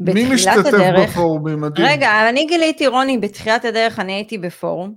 בתחילת 0.00 0.26
הדרך, 0.26 0.28
מי 0.28 0.34
משתתף 0.34 1.10
בפורומים? 1.10 1.60
מדהים. 1.60 1.86
רגע, 1.88 2.28
אני 2.28 2.46
גיליתי, 2.46 2.86
רוני, 2.86 3.18
בתחילת 3.18 3.64
הדרך 3.64 3.98
אני 3.98 4.12
הייתי 4.12 4.38
בפורום, 4.38 4.94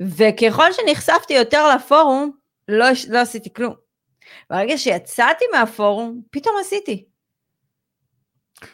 וככל 0.00 0.72
שנחשפתי 0.72 1.34
יותר 1.34 1.74
לפורום, 1.74 2.30
לא, 2.68 2.86
לא 3.08 3.18
עשיתי 3.18 3.52
כלום. 3.52 3.74
ברגע 4.50 4.78
שיצאתי 4.78 5.44
מהפורום, 5.52 6.20
פתאום 6.30 6.54
עשיתי. 6.60 7.04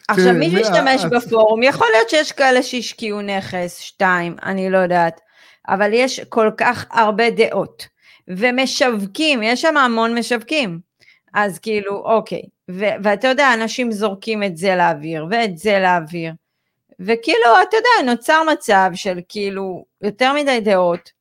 עכשיו, 0.07 0.33
מי 0.33 0.51
שהשתמש. 0.51 1.05
בפורום, 1.11 1.63
יכול 1.63 1.87
להיות 1.93 2.09
שיש 2.09 2.31
כאלה 2.31 2.63
שהשקיעו 2.63 3.21
נכס, 3.21 3.79
שתיים, 3.79 4.35
אני 4.43 4.69
לא 4.69 4.77
יודעת, 4.77 5.21
אבל 5.69 5.93
יש 5.93 6.19
כל 6.19 6.51
כך 6.57 6.85
הרבה 6.91 7.29
דעות, 7.29 7.87
ומשווקים, 8.27 9.43
יש 9.43 9.61
שם 9.61 9.77
המון 9.77 10.17
משווקים. 10.17 10.79
אז 11.33 11.59
כאילו, 11.59 11.95
אוקיי, 12.05 12.41
ו- 12.71 12.95
ואתה 13.03 13.27
יודע, 13.27 13.53
אנשים 13.53 13.91
זורקים 13.91 14.43
את 14.43 14.57
זה 14.57 14.75
לאוויר, 14.75 15.25
ואת 15.31 15.57
זה 15.57 15.79
לאוויר, 15.79 16.33
וכאילו, 16.99 17.45
אתה 17.69 17.77
יודע, 17.77 18.11
נוצר 18.11 18.41
מצב 18.53 18.91
של 18.93 19.19
כאילו, 19.29 19.85
יותר 20.01 20.33
מדי 20.33 20.59
דעות, 20.59 21.11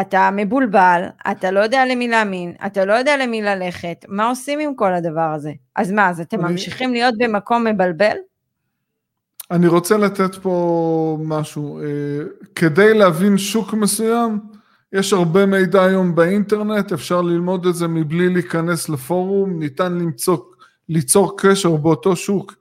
אתה 0.00 0.30
מבולבל, 0.32 1.02
אתה 1.30 1.50
לא 1.50 1.60
יודע 1.60 1.86
למי 1.86 2.08
להאמין, 2.08 2.54
אתה 2.66 2.84
לא 2.84 2.92
יודע 2.92 3.16
למי 3.16 3.42
ללכת, 3.42 4.04
מה 4.08 4.28
עושים 4.28 4.58
עם 4.58 4.74
כל 4.74 4.94
הדבר 4.94 5.32
הזה? 5.34 5.52
אז 5.76 5.92
מה, 5.92 6.08
אז 6.08 6.20
אתם. 6.20 6.40
ממשיכים 6.40 6.92
להיות 6.92 7.14
במקום 7.18 7.64
מבלבל? 7.64 8.16
אני 9.50 9.66
רוצה 9.66 9.96
לתת 9.96 10.34
פה 10.34 11.18
משהו. 11.24 11.80
אה, 11.80 11.84
כדי 12.54 12.94
להבין 12.94 13.38
שוק 13.38 13.74
מסוים, 13.74 14.38
יש 14.92 15.12
הרבה 15.12 15.46
מידע 15.46 15.82
היום 15.82 16.14
באינטרנט, 16.14 16.92
אפשר 16.92 17.22
ללמוד 17.22 17.66
את 17.66 17.74
זה 17.74 17.88
מבלי 17.88 18.28
להיכנס 18.28 18.88
לפורום, 18.88 19.58
ניתן 19.58 19.92
למצוא, 19.92 20.38
ליצור 20.88 21.38
קשר 21.38 21.76
באותו 21.76 22.16
שוק 22.16 22.54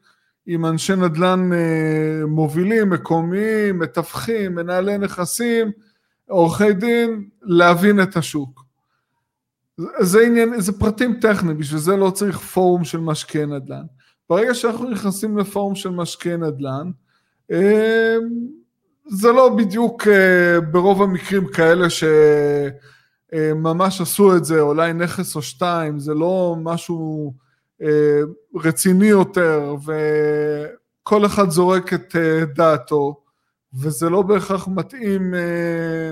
עם 0.46 0.66
אנשי 0.66 0.96
נדל"ן 0.96 1.50
אה, 1.54 2.26
מובילים, 2.28 2.90
מקומיים, 2.90 3.80
מתווכים, 3.80 4.56
מנהלי 4.56 4.98
נכסים, 4.98 5.72
עורכי 6.30 6.74
דין, 6.74 7.26
להבין 7.42 8.02
את 8.02 8.18
השוק. 8.18 8.64
זה 10.00 10.22
עניין, 10.22 10.62
זה 10.62 10.80
פרטים 10.80 11.20
טכניים, 11.22 11.58
בשביל 11.58 11.80
זה 11.80 11.96
לא 11.96 12.10
צריך 12.10 12.38
פורום 12.38 12.86
של 12.86 13.00
משקיעי 13.00 13.46
נדל"ן. 13.46 13.97
ברגע 14.30 14.54
שאנחנו 14.54 14.90
נכנסים 14.90 15.38
לפורום 15.38 15.76
של 15.76 15.90
משקיעי 15.90 16.38
נדל"ן, 16.38 16.92
אה, 17.52 18.16
זה 19.10 19.32
לא 19.32 19.50
בדיוק 19.50 20.08
אה, 20.08 20.62
ברוב 20.62 21.02
המקרים 21.02 21.48
כאלה 21.48 21.88
שממש 23.34 24.02
עשו 24.02 24.36
את 24.36 24.46
זה, 24.46 24.62
אולי 24.62 24.94
נכס 24.94 25.36
או 25.36 25.42
שתיים, 25.42 26.00
זה 26.00 26.14
לא 26.14 26.56
משהו 26.64 27.34
אה, 27.82 28.20
רציני 28.56 29.08
יותר, 29.08 29.76
וכל 29.86 31.26
אחד 31.26 31.50
זורק 31.50 31.94
את 31.94 32.16
דעתו. 32.56 33.28
וזה 33.74 34.10
לא 34.10 34.22
בהכרח 34.22 34.68
מתאים 34.68 35.34
אה, 35.36 36.12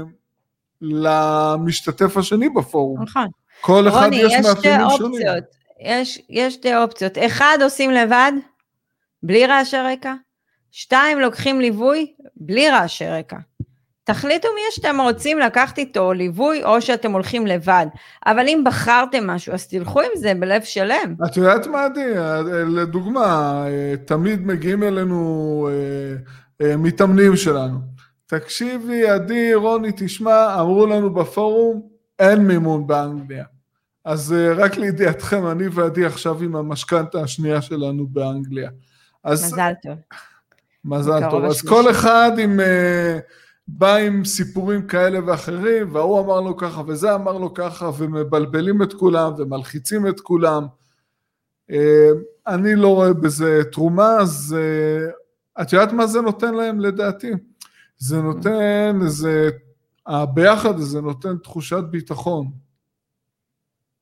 למשתתף 0.81 2.17
השני 2.17 2.49
בפורום. 2.49 3.01
נכון. 3.03 3.27
כל 3.61 3.87
אחד 3.87 4.03
רוני, 4.03 4.15
יש 4.15 4.33
מאפיינים 4.43 4.87
שונים. 4.97 5.21
יש, 5.21 5.43
יש 5.79 6.53
שתי 6.53 6.75
אופציות. 6.75 7.17
אחד, 7.17 7.57
עושים 7.63 7.91
לבד, 7.91 8.31
בלי 9.23 9.45
רעשי 9.45 9.77
רקע. 9.77 10.13
שתיים, 10.71 11.19
לוקחים 11.19 11.61
ליווי, 11.61 12.13
בלי 12.35 12.69
רעשי 12.69 13.07
רקע. 13.07 13.37
תחליטו 14.03 14.47
מי 14.55 14.61
שאתם 14.71 15.01
רוצים 15.01 15.39
לקחת 15.39 15.77
איתו 15.77 16.13
ליווי, 16.13 16.63
או 16.63 16.81
שאתם 16.81 17.11
הולכים 17.11 17.47
לבד. 17.47 17.85
אבל 18.25 18.47
אם 18.47 18.63
בחרתם 18.65 19.27
משהו, 19.27 19.53
אז 19.53 19.67
תלכו 19.67 20.01
עם 20.01 20.09
זה 20.15 20.33
בלב 20.39 20.63
שלם. 20.63 21.15
את 21.25 21.37
יודעת 21.37 21.67
מה, 21.67 21.85
עדי? 21.85 22.13
לדוגמה, 22.75 23.65
תמיד 24.05 24.47
מגיעים 24.47 24.83
אלינו 24.83 25.69
אה, 25.71 26.67
אה, 26.67 26.77
מתאמנים 26.77 27.35
שלנו. 27.35 27.77
תקשיבי, 28.27 29.09
עדי, 29.09 29.53
רוני, 29.53 29.89
תשמע, 29.97 30.59
אמרו 30.59 30.85
לנו 30.85 31.13
בפורום, 31.13 31.81
אין 32.19 32.39
מימון 32.39 32.87
באנגליה. 32.87 33.43
אז 34.05 34.33
אה, 34.33 34.53
רק 34.53 34.77
לידיעתכם, 34.77 35.47
אני 35.47 35.67
ועדי 35.67 36.05
עכשיו 36.05 36.43
עם 36.43 36.55
המשכנתה 36.55 37.21
השנייה 37.21 37.61
שלנו 37.61 38.07
באנגליה. 38.07 38.69
אז, 39.23 39.53
מזל 39.53 39.73
טוב. 39.83 39.97
מזל 40.85 41.29
טוב. 41.29 41.45
אז 41.45 41.61
כל 41.61 41.91
אחד 41.91 42.31
עם, 42.39 42.59
uh, 42.59 42.63
בא 43.67 43.95
עם 43.95 44.25
סיפורים 44.25 44.87
כאלה 44.87 45.19
ואחרים, 45.25 45.95
וההוא 45.95 46.19
אמר 46.19 46.41
לו 46.41 46.57
ככה 46.57 46.81
וזה 46.87 47.15
אמר 47.15 47.37
לו 47.37 47.53
ככה, 47.53 47.89
ומבלבלים 47.97 48.83
את 48.83 48.93
כולם 48.93 49.33
ומלחיצים 49.37 50.07
את 50.07 50.19
כולם. 50.19 50.65
Uh, 51.71 51.75
אני 52.47 52.75
לא 52.75 52.87
רואה 52.87 53.13
בזה 53.13 53.61
תרומה, 53.71 54.17
אז 54.19 54.55
את 55.61 55.73
יודעת 55.73 55.93
מה 55.93 56.07
זה 56.07 56.21
נותן 56.21 56.53
להם 56.53 56.79
לדעתי? 56.79 57.31
זה 57.97 58.21
נותן 58.21 58.99
איזה, 59.03 59.49
הביחד 60.07 60.79
הזה 60.79 61.01
נותן 61.01 61.37
תחושת 61.37 61.83
ביטחון. 61.91 62.64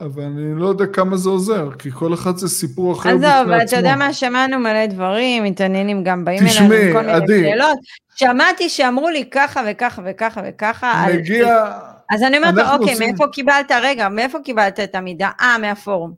אבל 0.02 0.24
אני 0.24 0.60
לא 0.60 0.68
יודע 0.68 0.86
כמה 0.86 1.18
זה 1.18 1.30
עוזר, 1.30 1.70
כי 1.80 1.92
כל 1.92 2.14
אחד 2.14 2.38
זה 2.38 2.50
סיפור 2.50 2.94
אחר 2.94 3.16
בפני 3.16 3.28
עצמו. 3.28 3.54
עזוב, 3.54 3.68
אתה 3.68 3.76
יודע 3.76 3.96
מה, 3.96 4.14
שמענו 4.14 4.60
מלא 4.60 4.86
דברים, 4.86 5.44
מתעניינים 5.44 6.04
גם 6.04 6.26
באים 6.26 6.40
אלינו 6.40 6.70
מיני 6.70 7.12
עדי. 7.12 7.44
שאלות. 7.44 7.78
שמעתי 8.16 8.70
שאמרו 8.70 9.10
לי 9.10 9.30
ככה 9.32 9.62
וככה 9.72 10.02
וככה 10.06 10.42
וככה. 10.46 11.06
מגיע... 11.14 11.66
על... 11.66 11.72
אז 12.12 12.24
אני 12.24 12.38
אומרת 12.38 12.54
לו, 12.54 12.62
אוקיי, 12.62 12.94
עושים... 12.94 13.10
מאיפה 13.10 13.28
קיבלת, 13.32 13.72
רגע, 13.82 14.10
מאיפה 14.10 14.40
קיבלת 14.44 14.80
את 14.80 14.96
המידע? 14.96 15.30
אה, 15.42 15.58
מהפורום. 15.58 16.14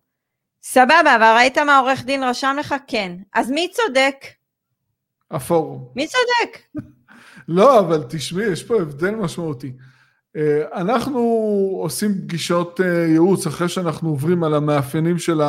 סבבה, 0.64 1.16
אבל 1.16 1.34
ראית 1.38 1.58
מה 1.58 1.78
עורך 1.78 2.04
דין 2.06 2.24
רשם 2.24 2.56
לך? 2.60 2.76
כן. 2.88 3.12
אז 3.34 3.52
מי 3.52 3.68
צודק? 3.72 4.16
הפורום. 5.32 5.88
מי 5.96 6.08
צודק? 6.08 6.60
לא, 7.48 7.80
אבל 7.80 8.04
תשמעי, 8.10 8.46
יש 8.46 8.64
פה 8.64 8.76
הבדל 8.76 9.12
משמעותי. 9.12 9.72
אה, 10.36 10.82
אנחנו 10.82 11.20
עושים 11.82 12.14
פגישות 12.22 12.82
אה, 12.82 13.06
ייעוץ 13.08 13.48
אחרי 13.48 13.70
שאנחנו 13.70 14.10
עוברים 14.10 14.44
על 14.44 14.54
המאפיינים 14.54 15.18
של 15.18 15.42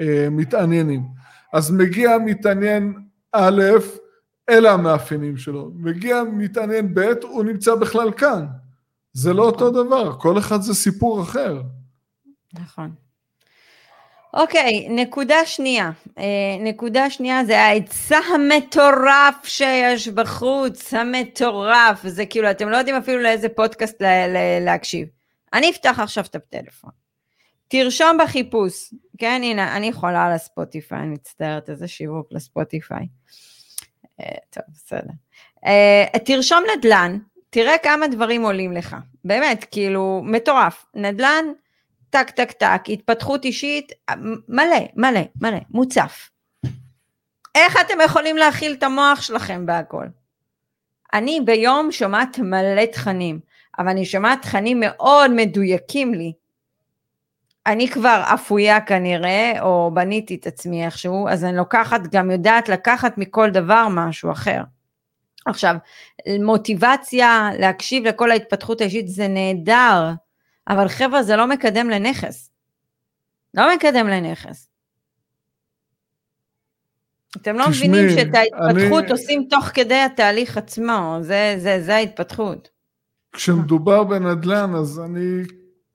המתעניינים. 0.00 1.02
אז 1.52 1.70
מגיע 1.70 2.18
מתעניין 2.18 2.94
א', 3.32 3.62
אלה 4.50 4.72
המאפיינים 4.72 5.36
שלו. 5.36 5.70
מגיע 5.74 6.22
מתעניין 6.32 6.94
ב', 6.94 7.12
הוא 7.22 7.44
נמצא 7.44 7.74
בכלל 7.74 8.12
כאן. 8.12 8.46
זה 9.12 9.32
לא 9.32 9.42
אותו 9.42 9.70
דבר, 9.70 10.18
כל 10.18 10.38
אחד 10.38 10.60
זה 10.60 10.74
סיפור 10.74 11.22
אחר. 11.22 11.62
נכון. 12.54 12.94
אוקיי, 14.34 14.88
נקודה 14.88 15.46
שנייה. 15.46 15.90
אה, 16.18 16.24
נקודה 16.60 17.10
שנייה 17.10 17.44
זה 17.44 17.60
ההיצע 17.60 18.18
המטורף 18.34 19.44
שיש 19.44 20.08
בחוץ, 20.08 20.94
המטורף. 20.94 22.06
זה 22.06 22.26
כאילו, 22.26 22.50
אתם 22.50 22.68
לא 22.68 22.76
יודעים 22.76 22.96
אפילו 22.96 23.22
לאיזה 23.22 23.48
פודקאסט 23.48 24.02
לה, 24.02 24.26
לה, 24.26 24.60
להקשיב. 24.60 25.08
אני 25.52 25.70
אפתח 25.70 25.98
עכשיו 26.02 26.24
את 26.24 26.34
הטלפון. 26.34 26.90
תרשום 27.68 28.18
בחיפוש, 28.24 28.94
כן, 29.18 29.40
הנה, 29.44 29.76
אני 29.76 29.86
יכולה 29.86 30.26
על 30.26 30.32
הספוטיפיי, 30.32 30.98
אני 30.98 31.08
מצטערת, 31.08 31.70
איזה 31.70 31.88
שיווק 31.88 32.28
לספוטיפיי. 32.30 33.06
אה, 34.20 34.34
טוב, 34.50 34.64
בסדר. 34.74 35.12
אה, 35.66 36.18
תרשום 36.24 36.62
נדל"ן, 36.76 37.18
תראה 37.50 37.78
כמה 37.78 38.08
דברים 38.08 38.42
עולים 38.42 38.72
לך. 38.72 38.96
באמת, 39.24 39.64
כאילו, 39.70 40.22
מטורף. 40.24 40.86
נדל"ן, 40.94 41.44
טק, 42.10 42.30
טק, 42.30 42.52
טק, 42.52 42.82
התפתחות 42.88 43.44
אישית, 43.44 43.92
מלא, 44.48 44.76
מלא, 44.96 45.20
מלא, 45.40 45.58
מוצף. 45.70 46.30
איך 47.54 47.80
אתם 47.80 47.98
יכולים 48.04 48.36
להכיל 48.36 48.72
את 48.72 48.82
המוח 48.82 49.22
שלכם 49.22 49.66
בהכל? 49.66 50.06
אני 51.12 51.40
ביום 51.44 51.92
שומעת 51.92 52.38
מלא 52.38 52.86
תכנים, 52.86 53.40
אבל 53.78 53.88
אני 53.88 54.04
שומעת 54.04 54.42
תכנים 54.42 54.80
מאוד 54.80 55.30
מדויקים 55.30 56.14
לי. 56.14 56.32
אני 57.66 57.88
כבר 57.88 58.22
אפויה 58.34 58.80
כנראה, 58.80 59.52
או 59.60 59.90
בניתי 59.94 60.34
את 60.34 60.46
עצמי 60.46 60.84
איכשהו, 60.84 61.28
אז 61.28 61.44
אני 61.44 61.56
לוקחת, 61.56 62.00
גם 62.12 62.30
יודעת 62.30 62.68
לקחת 62.68 63.18
מכל 63.18 63.50
דבר 63.50 63.86
משהו 63.90 64.32
אחר. 64.32 64.62
עכשיו, 65.46 65.74
מוטיבציה 66.44 67.50
להקשיב 67.58 68.04
לכל 68.04 68.30
ההתפתחות 68.30 68.80
האישית 68.80 69.08
זה 69.08 69.28
נהדר, 69.28 70.10
אבל 70.70 70.88
חבר'ה 70.88 71.22
זה 71.22 71.36
לא 71.36 71.46
מקדם 71.46 71.90
לנכס. 71.90 72.50
לא 73.54 73.74
מקדם 73.74 74.08
לנכס. 74.08 74.68
אתם 77.36 77.56
לא 77.56 77.64
תשמי, 77.70 77.88
מבינים 77.88 78.18
שאת 78.18 78.34
ההתפתחות 78.34 79.04
אני... 79.04 79.12
עושים 79.12 79.46
תוך 79.50 79.64
כדי 79.64 80.00
התהליך 80.00 80.56
עצמו, 80.56 81.18
זה, 81.20 81.54
זה, 81.58 81.82
זה 81.82 81.94
ההתפתחות. 81.94 82.68
כשמדובר 83.32 84.04
בנדל"ן 84.04 84.74
אז 84.74 85.00
אני 85.04 85.42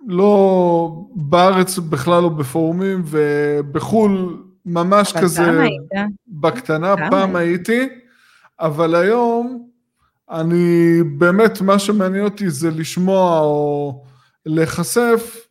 לא 0.07 0.89
בארץ 1.15 1.77
בכלל 1.77 2.21
לא 2.21 2.29
בפורומים 2.29 3.03
ובחו"ל 3.05 4.43
ממש 4.65 5.13
כזה 5.21 5.61
היית? 5.61 6.07
בקטנה, 6.27 6.95
פעם 7.09 7.35
הייתי, 7.35 7.89
אבל 8.59 8.95
היום 8.95 9.69
אני 10.31 10.97
באמת 11.17 11.61
מה 11.61 11.79
שמעניין 11.79 12.23
אותי 12.23 12.49
זה 12.49 12.71
לשמוע 12.71 13.39
או 13.39 14.04
להיחשף 14.45 15.47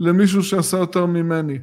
למישהו 0.00 0.42
שעשה 0.42 0.76
יותר 0.76 1.06
ממני. 1.06 1.58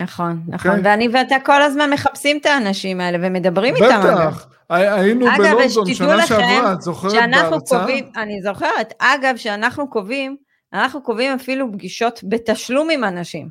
נכון, 0.00 0.42
okay? 0.48 0.54
נכון, 0.54 0.70
אוקיי? 0.70 0.90
ואני 0.90 1.08
ואתה 1.08 1.36
כל 1.44 1.62
הזמן 1.62 1.90
מחפשים 1.90 2.38
את 2.38 2.46
האנשים 2.46 3.00
האלה 3.00 3.18
ומדברים 3.22 3.74
בטח. 3.74 3.84
איתם. 3.84 4.00
בטח, 4.00 4.46
היינו 4.70 5.26
אגב, 5.28 5.38
בלונדון 5.38 5.94
שנה 5.94 6.26
שעברה, 6.26 6.72
את 6.72 6.82
זוכרת 6.82 7.30
בהרצאה? 7.30 7.78
קובעים, 7.80 8.10
אני 8.16 8.42
זוכרת, 8.42 8.94
אגב, 8.98 9.36
שאנחנו 9.36 9.90
קובעים, 9.90 10.36
אנחנו 10.72 11.02
קובעים 11.02 11.34
אפילו 11.34 11.72
פגישות 11.72 12.20
בתשלום 12.28 12.90
עם 12.90 13.04
אנשים. 13.04 13.48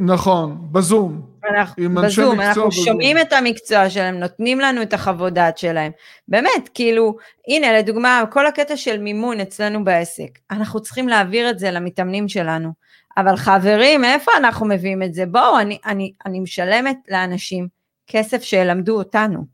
נכון, 0.00 0.68
בזום. 0.72 1.22
אנחנו, 1.50 1.84
עם 1.84 1.98
אנשי 1.98 2.20
בזום, 2.20 2.40
אנחנו 2.40 2.68
בזום. 2.68 2.84
שומעים 2.84 3.18
את 3.18 3.32
המקצוע 3.32 3.90
שלהם, 3.90 4.14
נותנים 4.14 4.60
לנו 4.60 4.82
את 4.82 4.92
החוות 4.92 5.32
דעת 5.32 5.58
שלהם. 5.58 5.92
באמת, 6.28 6.70
כאילו, 6.74 7.16
הנה, 7.48 7.78
לדוגמה, 7.78 8.22
כל 8.30 8.46
הקטע 8.46 8.76
של 8.76 8.98
מימון 8.98 9.40
אצלנו 9.40 9.84
בעסק, 9.84 10.38
אנחנו 10.50 10.80
צריכים 10.80 11.08
להעביר 11.08 11.50
את 11.50 11.58
זה 11.58 11.70
למתאמנים 11.70 12.28
שלנו. 12.28 12.72
אבל 13.16 13.36
חברים, 13.36 14.04
איפה 14.04 14.30
אנחנו 14.38 14.66
מביאים 14.66 15.02
את 15.02 15.14
זה? 15.14 15.26
בואו, 15.26 15.60
אני, 15.60 15.78
אני, 15.86 16.12
אני 16.26 16.40
משלמת 16.40 16.98
לאנשים 17.08 17.68
כסף 18.06 18.42
שילמדו 18.42 18.98
אותנו. 18.98 19.44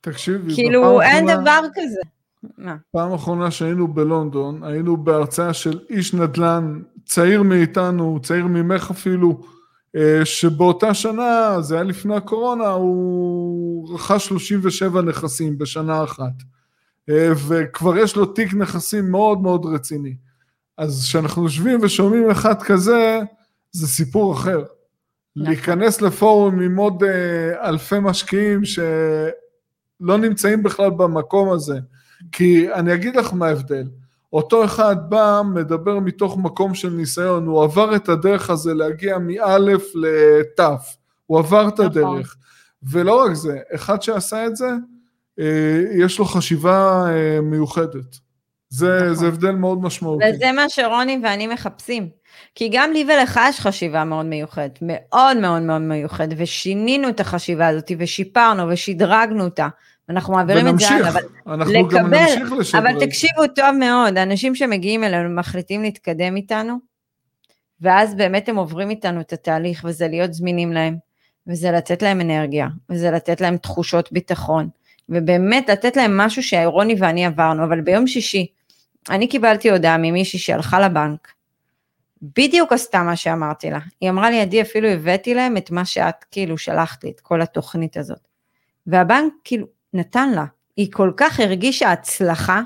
תקשיבי, 0.00 0.54
כאילו, 0.54 1.00
אין 1.00 1.28
אחרונה, 1.28 1.42
דבר 1.42 1.66
כזה. 1.74 2.00
מה? 2.58 2.76
פעם 2.92 3.12
אחרונה 3.12 3.50
שהיינו 3.50 3.88
בלונדון, 3.88 4.64
היינו 4.64 4.96
בהרצאה 4.96 5.54
של 5.54 5.80
איש 5.90 6.14
נדל"ן 6.14 6.82
צעיר 7.04 7.42
מאיתנו, 7.42 8.18
צעיר 8.22 8.46
ממך 8.46 8.90
אפילו, 8.90 9.40
אה, 9.96 10.24
שבאותה 10.24 10.94
שנה, 10.94 11.56
זה 11.60 11.74
היה 11.74 11.84
לפני 11.84 12.16
הקורונה, 12.16 12.68
הוא 12.68 13.94
רכש 13.94 14.26
37 14.26 15.02
נכסים 15.02 15.58
בשנה 15.58 16.04
אחת. 16.04 16.32
אה, 17.10 17.32
וכבר 17.48 17.98
יש 17.98 18.16
לו 18.16 18.26
תיק 18.26 18.54
נכסים 18.54 19.10
מאוד 19.10 19.40
מאוד 19.40 19.66
רציני. 19.66 20.16
אז 20.78 21.04
כשאנחנו 21.08 21.42
יושבים 21.42 21.78
ושומעים 21.82 22.30
אחד 22.30 22.62
כזה, 22.62 23.20
זה 23.72 23.86
סיפור 23.86 24.34
אחר. 24.34 24.58
נכון. 25.36 25.50
להיכנס 25.50 26.02
לפורום 26.02 26.60
עם 26.60 26.76
עוד 26.76 27.02
אה, 27.04 27.68
אלפי 27.68 27.96
משקיעים 28.00 28.64
שלא 28.64 30.18
נמצאים 30.18 30.62
בכלל 30.62 30.90
במקום 30.90 31.50
הזה. 31.50 31.78
כי 32.32 32.72
אני 32.72 32.94
אגיד 32.94 33.16
לך 33.16 33.34
מה 33.34 33.46
ההבדל. 33.46 33.88
אותו 34.32 34.64
אחד 34.64 34.96
בא, 35.08 35.42
מדבר 35.54 35.98
מתוך 35.98 36.38
מקום 36.38 36.74
של 36.74 36.90
ניסיון, 36.90 37.46
הוא 37.46 37.64
עבר 37.64 37.96
את 37.96 38.08
הדרך 38.08 38.50
הזה 38.50 38.74
להגיע 38.74 39.18
מאלף 39.18 39.82
לתף, 39.94 40.96
הוא 41.26 41.38
עבר 41.38 41.68
את 41.68 41.80
נכון. 41.80 41.86
הדרך. 41.86 42.36
ולא 42.82 43.24
רק 43.24 43.34
זה, 43.34 43.58
אחד 43.74 44.02
שעשה 44.02 44.46
את 44.46 44.56
זה, 44.56 44.70
אה, 45.40 45.82
יש 45.94 46.18
לו 46.18 46.24
חשיבה 46.24 47.04
אה, 47.08 47.40
מיוחדת. 47.40 48.16
זה, 48.68 48.98
נכון. 49.02 49.14
זה 49.14 49.26
הבדל 49.26 49.50
מאוד 49.50 49.82
משמעותי. 49.82 50.24
וזה 50.34 50.52
מה 50.52 50.68
שרוני 50.68 51.20
ואני 51.22 51.46
מחפשים. 51.46 52.08
כי 52.54 52.68
גם 52.72 52.92
לי 52.92 53.04
ולך 53.08 53.40
יש 53.48 53.60
חשיבה 53.60 54.04
מאוד 54.04 54.26
מיוחדת, 54.26 54.78
מאוד 54.82 55.36
מאוד 55.36 55.62
מאוד 55.62 55.80
מיוחדת, 55.80 56.36
ושינינו 56.38 57.08
את 57.08 57.20
החשיבה 57.20 57.68
הזאת, 57.68 57.90
ושיפרנו, 57.98 58.68
ושדרגנו 58.68 59.44
אותה. 59.44 59.68
אנחנו 60.08 60.34
מעבירים 60.34 60.66
ונמשיך, 60.66 60.92
את 60.92 60.98
זה 60.98 61.08
הלאה, 61.08 61.20
אבל 61.46 61.52
אנחנו 61.54 61.72
לקבל, 61.72 61.98
גם 61.98 62.14
נמשיך 62.14 62.52
לשדרג. 62.52 62.86
אבל 62.86 63.06
תקשיבו 63.06 63.46
טוב 63.56 63.70
מאוד, 63.78 64.18
אנשים 64.18 64.54
שמגיעים 64.54 65.04
אלינו 65.04 65.30
מחליטים 65.36 65.82
להתקדם 65.82 66.36
איתנו, 66.36 66.76
ואז 67.80 68.14
באמת 68.14 68.48
הם 68.48 68.56
עוברים 68.56 68.90
איתנו 68.90 69.20
את 69.20 69.32
התהליך, 69.32 69.84
וזה 69.84 70.08
להיות 70.08 70.34
זמינים 70.34 70.72
להם, 70.72 70.96
וזה 71.46 71.70
לתת 71.70 72.02
להם 72.02 72.20
אנרגיה, 72.20 72.68
וזה 72.90 73.10
לתת 73.10 73.40
להם 73.40 73.56
תחושות 73.56 74.12
ביטחון, 74.12 74.68
ובאמת 75.08 75.70
לתת 75.70 75.96
להם 75.96 76.16
משהו 76.16 76.42
שאירוני 76.42 76.94
ואני 76.98 77.26
עברנו, 77.26 77.64
אבל 77.64 77.80
ביום 77.80 78.06
שישי, 78.06 78.46
אני 79.10 79.28
קיבלתי 79.28 79.70
הודעה 79.70 79.96
ממישהי 79.98 80.38
שהלכה 80.38 80.80
לבנק, 80.80 81.28
בדיוק 82.22 82.72
עשתה 82.72 83.02
מה 83.02 83.16
שאמרתי 83.16 83.70
לה. 83.70 83.78
היא 84.00 84.10
אמרה 84.10 84.30
לי, 84.30 84.40
עדי, 84.40 84.62
אפילו 84.62 84.88
הבאתי 84.88 85.34
להם 85.34 85.56
את 85.56 85.70
מה 85.70 85.84
שאת 85.84 86.24
כאילו 86.30 86.58
שלחת 86.58 87.04
לי, 87.04 87.10
את 87.10 87.20
כל 87.20 87.42
התוכנית 87.42 87.96
הזאת. 87.96 88.28
והבנק 88.86 89.32
כאילו 89.44 89.66
נתן 89.94 90.30
לה. 90.30 90.44
היא 90.76 90.92
כל 90.92 91.12
כך 91.16 91.40
הרגישה 91.40 91.92
הצלחה, 91.92 92.62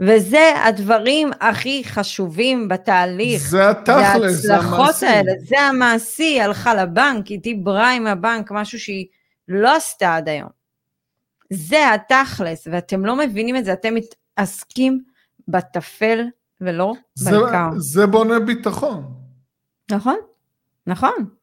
וזה 0.00 0.64
הדברים 0.64 1.30
הכי 1.40 1.82
חשובים 1.84 2.68
בתהליך. 2.68 3.42
זה 3.42 3.70
התכל'ס, 3.70 4.34
זה 4.34 4.56
המעשי. 4.56 5.06
האלה, 5.06 5.32
זה 5.48 5.60
המעשי, 5.60 6.22
היא 6.22 6.42
הלכה 6.42 6.74
לבנק, 6.74 7.26
היא 7.26 7.40
דיברה 7.40 7.92
עם 7.92 8.06
הבנק, 8.06 8.50
משהו 8.50 8.80
שהיא 8.80 9.06
לא 9.48 9.76
עשתה 9.76 10.16
עד 10.16 10.28
היום. 10.28 10.48
זה 11.52 11.94
התכל'ס, 11.94 12.68
ואתם 12.72 13.06
לא 13.06 13.16
מבינים 13.16 13.56
את 13.56 13.64
זה, 13.64 13.72
אתם 13.72 13.94
מתעסקים 13.94 15.02
בטפל 15.48 16.24
ולא 16.60 16.94
בעיקר. 17.24 17.68
זה 17.76 18.06
בונה 18.06 18.40
ביטחון. 18.40 19.14
נכון, 19.90 20.16
נכון. 20.86 21.35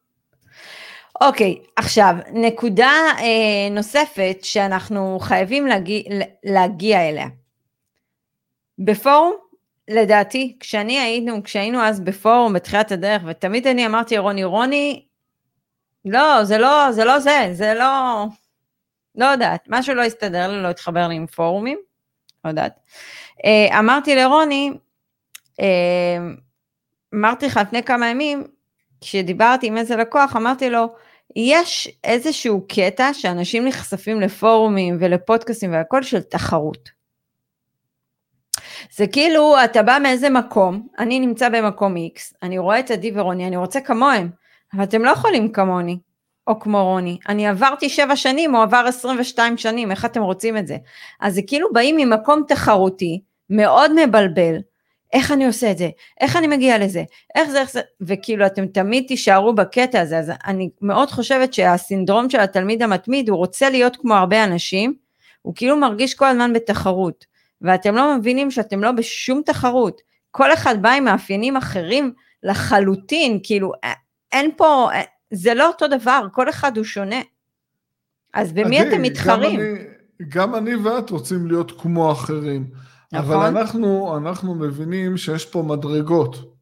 אוקיי, 1.20 1.62
עכשיו, 1.76 2.14
נקודה 2.32 2.92
אה, 3.18 3.68
נוספת 3.70 4.38
שאנחנו 4.42 5.18
חייבים 5.20 5.66
להגיע, 5.66 6.02
להגיע 6.44 7.08
אליה. 7.08 7.26
בפורום, 8.78 9.34
לדעתי, 9.88 10.56
כשאני 10.60 10.98
היינו, 10.98 11.42
כשהיינו 11.42 11.80
אז 11.82 12.00
בפורום 12.00 12.52
בתחילת 12.52 12.92
הדרך, 12.92 13.22
ותמיד 13.26 13.66
אני 13.66 13.86
אמרתי 13.86 14.18
רוני, 14.18 14.44
רוני, 14.44 15.06
לא, 16.04 16.44
זה 16.44 16.58
לא, 16.58 16.92
זה 16.92 17.04
לא 17.04 17.18
זה, 17.18 17.48
זה 17.52 17.74
לא, 17.74 18.24
לא 19.14 19.24
יודעת, 19.24 19.64
משהו 19.68 19.94
לא 19.94 20.02
הסתדר 20.02 20.48
לי, 20.48 20.62
לא 20.62 20.68
התחבר 20.68 21.08
לי 21.08 21.14
עם 21.14 21.26
פורומים, 21.26 21.78
לא 22.44 22.50
יודעת. 22.50 22.80
אה, 23.44 23.78
אמרתי 23.78 24.14
לרוני, 24.14 24.70
אה, 25.60 26.18
אמרתי 27.14 27.46
לך 27.46 27.60
לפני 27.62 27.82
כמה 27.82 28.08
ימים, 28.08 28.44
כשדיברתי 29.04 29.66
עם 29.66 29.76
איזה 29.76 29.96
לקוח, 29.96 30.36
אמרתי 30.36 30.70
לו, 30.70 30.86
יש 31.36 31.98
איזשהו 32.04 32.64
קטע 32.68 33.14
שאנשים 33.14 33.66
נחשפים 33.66 34.20
לפורומים 34.20 34.96
ולפודקאסטים 35.00 35.72
והכל 35.72 36.02
של 36.02 36.22
תחרות. 36.22 36.88
זה 38.96 39.06
כאילו 39.06 39.56
אתה 39.64 39.82
בא 39.82 39.98
מאיזה 40.02 40.30
מקום, 40.30 40.86
אני 40.98 41.20
נמצא 41.20 41.48
במקום 41.48 41.96
X, 41.96 42.36
אני 42.42 42.58
רואה 42.58 42.78
את 42.78 42.90
עדי 42.90 43.12
ורוני, 43.14 43.46
אני 43.46 43.56
רוצה 43.56 43.80
כמוהם, 43.80 44.30
אבל 44.74 44.84
אתם 44.84 45.04
לא 45.04 45.10
יכולים 45.10 45.52
כמוני, 45.52 45.98
או 46.46 46.60
כמו 46.60 46.84
רוני. 46.84 47.18
אני 47.28 47.46
עברתי 47.46 47.88
שבע 47.88 48.16
שנים, 48.16 48.54
הוא 48.54 48.62
עבר 48.62 48.84
22 48.88 49.56
שנים, 49.56 49.90
איך 49.90 50.04
אתם 50.04 50.22
רוצים 50.22 50.56
את 50.56 50.66
זה? 50.66 50.76
אז 51.20 51.34
זה 51.34 51.42
כאילו 51.46 51.68
באים 51.72 51.96
ממקום 51.96 52.42
תחרותי, 52.48 53.20
מאוד 53.50 54.06
מבלבל, 54.06 54.56
איך 55.14 55.32
אני 55.32 55.46
עושה 55.46 55.70
את 55.70 55.78
זה, 55.78 55.88
איך 56.20 56.36
אני 56.36 56.46
מגיע 56.46 56.78
לזה, 56.78 57.04
איך 57.34 57.50
זה, 57.50 57.60
איך 57.60 57.70
זה, 57.70 57.80
וכאילו 58.00 58.46
אתם 58.46 58.66
תמיד 58.66 59.04
תישארו 59.08 59.54
בקטע 59.54 60.00
הזה, 60.00 60.18
אז 60.18 60.32
אני 60.46 60.70
מאוד 60.82 61.10
חושבת 61.10 61.54
שהסינדרום 61.54 62.30
של 62.30 62.40
התלמיד 62.40 62.82
המתמיד, 62.82 63.28
הוא 63.28 63.38
רוצה 63.38 63.70
להיות 63.70 63.96
כמו 63.96 64.14
הרבה 64.14 64.44
אנשים, 64.44 64.94
הוא 65.42 65.54
כאילו 65.56 65.76
מרגיש 65.76 66.14
כל 66.14 66.26
הזמן 66.26 66.52
בתחרות, 66.52 67.24
ואתם 67.62 67.94
לא 67.94 68.16
מבינים 68.16 68.50
שאתם 68.50 68.82
לא 68.82 68.92
בשום 68.92 69.42
תחרות, 69.46 70.00
כל 70.30 70.52
אחד 70.52 70.82
בא 70.82 70.90
עם 70.90 71.04
מאפיינים 71.04 71.56
אחרים 71.56 72.12
לחלוטין, 72.42 73.40
כאילו 73.42 73.72
אין 74.32 74.50
פה, 74.56 74.88
זה 75.30 75.54
לא 75.54 75.66
אותו 75.66 75.88
דבר, 75.88 76.26
כל 76.32 76.48
אחד 76.48 76.76
הוא 76.76 76.84
שונה. 76.84 77.20
אז 78.34 78.52
במי 78.52 78.82
אתם 78.82 79.02
מתחרים? 79.02 79.60
גם 79.60 79.66
אני, 79.66 79.84
גם 80.28 80.54
אני 80.54 80.74
ואת 80.74 81.10
רוצים 81.10 81.46
להיות 81.46 81.80
כמו 81.80 82.12
אחרים. 82.12 82.66
נכון. 83.14 83.36
אבל 83.36 83.58
אנחנו, 83.58 84.16
אנחנו 84.16 84.54
מבינים 84.54 85.16
שיש 85.16 85.46
פה 85.46 85.62
מדרגות. 85.62 86.54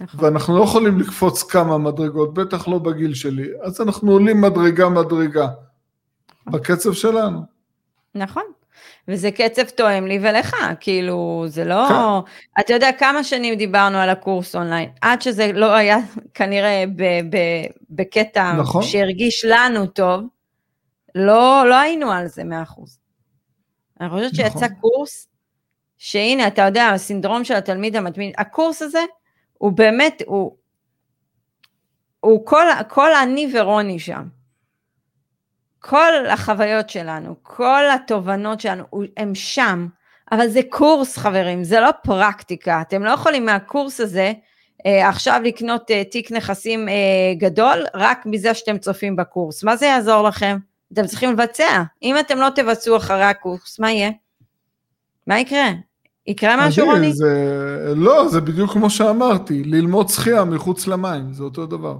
נכון. 0.00 0.24
ואנחנו 0.24 0.58
לא 0.58 0.64
יכולים 0.64 1.00
לקפוץ 1.00 1.42
כמה 1.42 1.78
מדרגות, 1.78 2.34
בטח 2.34 2.68
לא 2.68 2.78
בגיל 2.78 3.14
שלי. 3.14 3.48
אז 3.62 3.80
אנחנו 3.80 4.12
עולים 4.12 4.40
מדרגה 4.40 4.88
מדרגה. 4.88 5.48
בקצב 6.46 6.92
שלנו. 6.92 7.40
נכון. 8.14 8.42
וזה 9.08 9.30
קצב 9.30 9.62
תואם 9.62 10.06
לי 10.06 10.18
ולך, 10.22 10.56
כאילו, 10.80 11.44
זה 11.46 11.64
לא... 11.64 11.86
כן. 11.88 12.60
אתה 12.60 12.72
יודע 12.72 12.92
כמה 12.98 13.24
שנים 13.24 13.54
דיברנו 13.54 13.98
על 13.98 14.08
הקורס 14.10 14.56
אונליין, 14.56 14.90
עד 15.00 15.22
שזה 15.22 15.52
לא 15.52 15.74
היה 15.74 15.98
כנראה 16.34 16.84
ב- 16.96 17.36
ב- 17.36 17.66
בקטע 17.90 18.52
נכון. 18.52 18.82
שהרגיש 18.82 19.44
לנו 19.48 19.86
טוב, 19.86 20.24
לא, 21.14 21.64
לא 21.68 21.74
היינו 21.74 22.12
על 22.12 22.26
זה 22.26 22.44
מאה 22.44 22.62
אחוז. 22.62 22.98
אני 24.00 24.10
חושבת 24.10 24.32
נכון. 24.32 24.44
שיצא 24.44 24.66
קורס, 24.80 25.28
שהנה, 25.98 26.46
אתה 26.46 26.62
יודע, 26.62 26.88
הסינדרום 26.88 27.44
של 27.44 27.54
התלמיד 27.54 27.96
המתמיד, 27.96 28.34
הקורס 28.38 28.82
הזה, 28.82 29.04
הוא 29.58 29.72
באמת, 29.72 30.22
הוא, 30.26 30.56
הוא 32.20 32.46
כל, 32.46 32.66
כל 32.88 33.14
אני 33.14 33.48
ורוני 33.54 33.98
שם. 33.98 34.28
כל 35.88 36.26
החוויות 36.28 36.90
שלנו, 36.90 37.34
כל 37.42 37.90
התובנות 37.94 38.60
שלנו, 38.60 38.84
הם 39.16 39.34
שם, 39.34 39.86
אבל 40.32 40.48
זה 40.48 40.60
קורס 40.70 41.16
חברים, 41.16 41.64
זה 41.64 41.80
לא 41.80 41.90
פרקטיקה, 42.02 42.80
אתם 42.80 43.02
לא 43.04 43.10
יכולים 43.10 43.46
מהקורס 43.46 44.00
הזה 44.00 44.32
אה, 44.86 45.08
עכשיו 45.08 45.40
לקנות 45.44 45.90
אה, 45.90 46.04
תיק 46.04 46.32
נכסים 46.32 46.88
אה, 46.88 46.94
גדול 47.38 47.84
רק 47.94 48.26
מזה 48.26 48.54
שאתם 48.54 48.78
צופים 48.78 49.16
בקורס, 49.16 49.64
מה 49.64 49.76
זה 49.76 49.86
יעזור 49.86 50.22
לכם? 50.22 50.56
אתם 50.92 51.06
צריכים 51.06 51.32
לבצע, 51.32 51.82
אם 52.02 52.18
אתם 52.18 52.38
לא 52.38 52.48
תבצעו 52.54 52.96
אחרי 52.96 53.24
הקורס, 53.24 53.78
מה 53.78 53.92
יהיה? 53.92 54.10
מה 55.26 55.40
יקרה? 55.40 55.70
יקרה 56.26 56.66
משהו 56.68 56.86
רוני? 56.86 57.12
זה... 57.12 57.92
לא, 57.96 58.28
זה 58.28 58.40
בדיוק 58.40 58.72
כמו 58.72 58.90
שאמרתי, 58.90 59.64
ללמוד 59.64 60.08
שחייה 60.08 60.44
מחוץ 60.44 60.86
למים, 60.86 61.32
זה 61.32 61.42
אותו 61.42 61.66
דבר. 61.66 61.96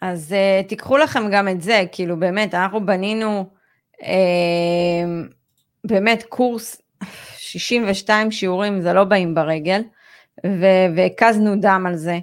אז 0.00 0.32
uh, 0.32 0.68
תיקחו 0.68 0.96
לכם 0.96 1.30
גם 1.32 1.48
את 1.48 1.62
זה, 1.62 1.84
כאילו 1.92 2.16
באמת, 2.20 2.54
אנחנו 2.54 2.86
בנינו 2.86 3.50
uh, 4.00 4.04
באמת 5.84 6.24
קורס 6.28 6.82
62 7.36 8.30
שיעורים, 8.30 8.80
זה 8.80 8.92
לא 8.92 9.04
באים 9.04 9.34
ברגל, 9.34 9.82
והקזנו 10.96 11.56
דם 11.60 11.84
על 11.88 11.96
זה, 11.96 12.18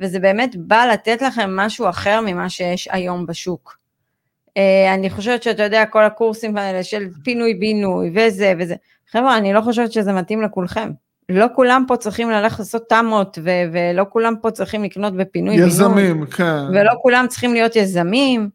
וזה 0.00 0.18
באמת 0.18 0.56
בא 0.56 0.84
לתת 0.92 1.22
לכם 1.22 1.56
משהו 1.56 1.88
אחר 1.88 2.20
ממה 2.26 2.48
שיש 2.48 2.88
היום 2.92 3.26
בשוק. 3.26 3.79
Uh, 4.58 4.94
אני 4.94 5.10
חושבת 5.10 5.42
שאתה 5.42 5.62
יודע, 5.62 5.86
כל 5.86 6.04
הקורסים 6.04 6.56
האלה 6.56 6.82
של 6.82 7.08
פינוי-בינוי 7.24 8.12
וזה 8.14 8.52
וזה, 8.58 8.74
חבר'ה, 9.10 9.36
אני 9.36 9.52
לא 9.52 9.60
חושבת 9.60 9.92
שזה 9.92 10.12
מתאים 10.12 10.42
לכולכם. 10.42 10.90
לא 11.28 11.46
כולם 11.54 11.84
פה 11.88 11.96
צריכים 11.96 12.30
ללכת 12.30 12.58
לעשות 12.58 12.88
תמות, 12.88 13.38
ו- 13.44 13.50
ולא 13.72 14.06
כולם 14.10 14.34
פה 14.42 14.50
צריכים 14.50 14.84
לקנות 14.84 15.16
בפינוי 15.16 15.54
בינוי. 15.54 15.68
יזמים, 15.68 16.26
כן. 16.26 16.62
ולא 16.72 16.92
כולם 17.02 17.26
צריכים 17.28 17.52
להיות 17.52 17.76
יזמים. 17.76 18.50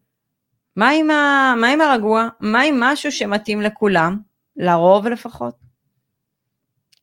מה 0.75 0.89
עם, 0.89 1.09
ה- 1.09 1.53
מה 1.57 1.67
עם 1.67 1.81
הרגוע? 1.81 2.27
מה 2.39 2.61
עם 2.61 2.79
משהו 2.79 3.11
שמתאים 3.11 3.61
לכולם? 3.61 4.17
לרוב 4.57 5.07
לפחות. 5.07 5.55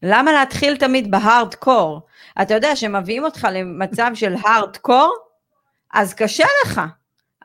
למה 0.02 0.32
להתחיל 0.32 0.76
תמיד 0.76 1.10
ב 1.10 1.19
hard 1.19 1.54
core? 1.54 2.00
אתה 2.42 2.54
יודע 2.54 2.76
שמביאים 2.76 3.24
אותך 3.24 3.48
למצב 3.52 4.10
של 4.14 4.34
hard 4.44 4.76
core, 4.76 5.14
אז 5.92 6.14
קשה 6.14 6.46
לך. 6.64 6.80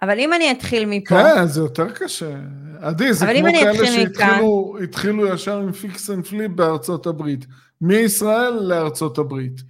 אבל 0.01 0.19
אם 0.19 0.33
אני 0.33 0.51
אתחיל 0.51 0.85
מפה... 0.85 1.09
כן, 1.09 1.45
זה 1.45 1.61
יותר 1.61 1.89
קשה. 1.89 2.35
עדי, 2.81 3.13
זה 3.13 3.25
כמו 3.25 3.49
כאלה 3.61 3.87
שהתחילו 3.87 5.27
ישר 5.27 5.59
עם 5.59 5.71
fix 5.71 6.09
and 6.09 6.25
flip 6.25 6.51
בארצות 6.51 7.07
הברית. 7.07 7.45
מישראל 7.81 8.53
לארצות 8.53 9.17
הברית. 9.17 9.61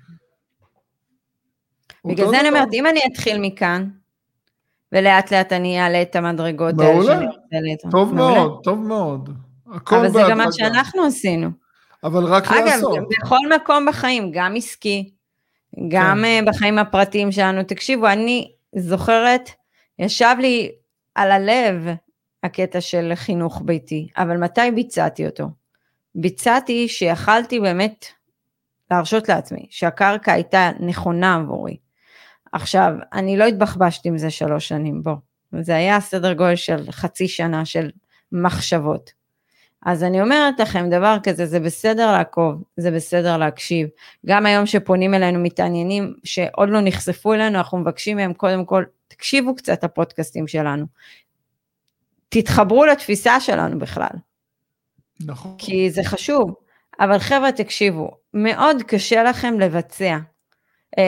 בגלל 2.06 2.30
זה 2.30 2.40
אני 2.40 2.50
אומרת, 2.50 2.68
אם 2.74 2.88
אני 2.88 3.00
אתחיל 3.12 3.38
מכאן, 3.42 3.90
ולאט 4.92 5.34
לאט 5.34 5.54
אני 5.54 5.82
אעלה 5.82 6.02
את 6.02 6.16
המדרגות 6.16 6.80
האלה 6.80 7.04
שאני 7.04 7.26
רוצה 7.26 7.48
מעולה, 7.52 7.76
טוב 7.92 8.14
מאוד, 8.14 8.60
טוב 8.64 8.80
מאוד. 8.80 9.30
אבל 9.90 10.10
זה 10.10 10.20
גם 10.30 10.38
מה 10.38 10.52
שאנחנו 10.52 11.06
עשינו. 11.06 11.50
אבל 12.04 12.24
רק 12.24 12.52
לעשות. 12.52 12.98
אגב, 12.98 13.04
בכל 13.22 13.40
מקום 13.56 13.86
בחיים, 13.90 14.32
גם 14.34 14.56
עסקי, 14.56 15.10
גם 15.90 16.18
כן. 16.18 16.26
אה, 16.26 16.40
בחיים 16.46 16.78
הפרטיים 16.78 17.32
שלנו. 17.32 17.64
תקשיבו, 17.64 18.08
אני 18.08 18.52
זוכרת, 18.76 19.50
ישב 20.00 20.36
לי 20.40 20.72
על 21.16 21.32
הלב 21.32 21.88
הקטע 22.44 22.82
של 22.82 23.12
חינוך 23.16 23.62
ביתי, 23.66 24.08
אבל 24.18 24.38
מתי 24.38 24.72
ביצעתי 24.76 25.26
אותו? 25.26 25.50
ביצעתי 26.16 26.88
שיכלתי 26.88 27.60
באמת 27.60 28.06
להרשות 28.92 29.30
לעצמי, 29.30 29.68
שהקרקע 29.70 30.34
הייתה 30.34 30.70
נכונה 30.80 31.36
עבורי. 31.36 31.78
עכשיו, 32.52 32.94
אני 33.14 33.38
לא 33.38 33.44
התבחבשתי 33.44 34.10
עם 34.10 34.18
זה 34.18 34.30
שלוש 34.30 34.68
שנים, 34.68 35.04
בוא. 35.04 35.16
זה 35.62 35.76
היה 35.76 36.00
סדר 36.00 36.34
גודל 36.34 36.56
של 36.56 36.92
חצי 36.92 37.28
שנה 37.28 37.66
של 37.66 37.90
מחשבות. 38.32 39.12
אז 39.86 40.04
אני 40.04 40.22
אומרת 40.22 40.60
לכם 40.60 40.90
דבר 40.90 41.18
כזה, 41.24 41.46
זה 41.46 41.60
בסדר 41.60 42.12
לעקוב, 42.12 42.64
זה 42.78 42.92
בסדר 42.92 43.38
להקשיב. 43.38 43.88
גם 44.26 44.46
היום 44.46 44.66
שפונים 44.66 45.14
אלינו 45.14 45.40
מתעניינים 45.40 46.14
שעוד 46.24 46.70
לא 46.70 46.80
נחשפו 46.84 47.34
אלינו, 47.34 47.58
אנחנו 47.58 47.78
מבקשים 47.78 48.18
מהם 48.18 48.34
קודם 48.34 48.66
כל, 48.66 48.84
תקשיבו 49.18 49.56
קצת 49.56 49.84
הפודקאסטים 49.84 50.48
שלנו. 50.48 50.86
תתחברו 52.30 52.86
לתפיסה 52.86 53.40
שלנו 53.40 53.80
בכלל. 53.80 54.16
נכון. 55.26 55.56
כי 55.58 55.92
זה 55.92 56.02
חשוב. 56.04 56.56
אבל 57.00 57.20
חבר'ה, 57.20 57.52
תקשיבו, 57.52 58.12
מאוד 58.34 58.84
קשה 58.88 59.24
לכם 59.24 59.60
לבצע. 59.60 60.18
Uh, 60.96 61.00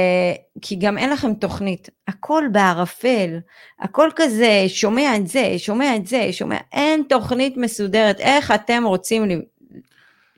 כי 0.62 0.76
גם 0.76 0.98
אין 0.98 1.10
לכם 1.10 1.34
תוכנית, 1.34 1.90
הכל 2.08 2.44
בערפל, 2.52 3.40
הכל 3.80 4.10
כזה, 4.16 4.64
שומע 4.68 5.16
את 5.16 5.28
זה, 5.28 5.54
שומע 5.58 5.96
את 5.96 6.08
זה, 6.08 6.28
שומע, 6.32 6.58
אין 6.72 7.04
תוכנית 7.10 7.58
מסודרת, 7.58 8.20
איך 8.20 8.52
אתם 8.52 8.84
רוצים 8.86 9.26
לי, 9.26 9.42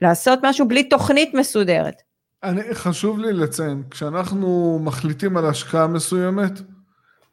לעשות 0.02 0.40
משהו 0.44 0.68
בלי 0.68 0.84
תוכנית 0.84 1.34
מסודרת? 1.34 2.02
אני, 2.44 2.62
חשוב 2.74 3.20
לי 3.20 3.34
לציין, 3.34 3.84
כשאנחנו 3.92 4.80
מחליטים 4.84 5.38
על 5.38 5.46
השקעה 5.46 5.88
מסוימת, 5.88 6.52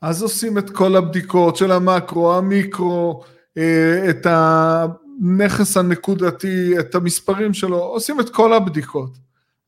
אז 0.00 0.22
עושים 0.22 0.58
את 0.58 0.70
כל 0.70 0.96
הבדיקות 0.96 1.56
של 1.56 1.72
המקרו, 1.72 2.34
המיקרו, 2.34 3.24
אה, 3.56 4.10
את 4.10 4.26
הנכס 4.30 5.76
הנקודתי, 5.76 6.78
את 6.80 6.94
המספרים 6.94 7.54
שלו, 7.54 7.78
עושים 7.78 8.20
את 8.20 8.30
כל 8.30 8.52
הבדיקות. 8.52 9.18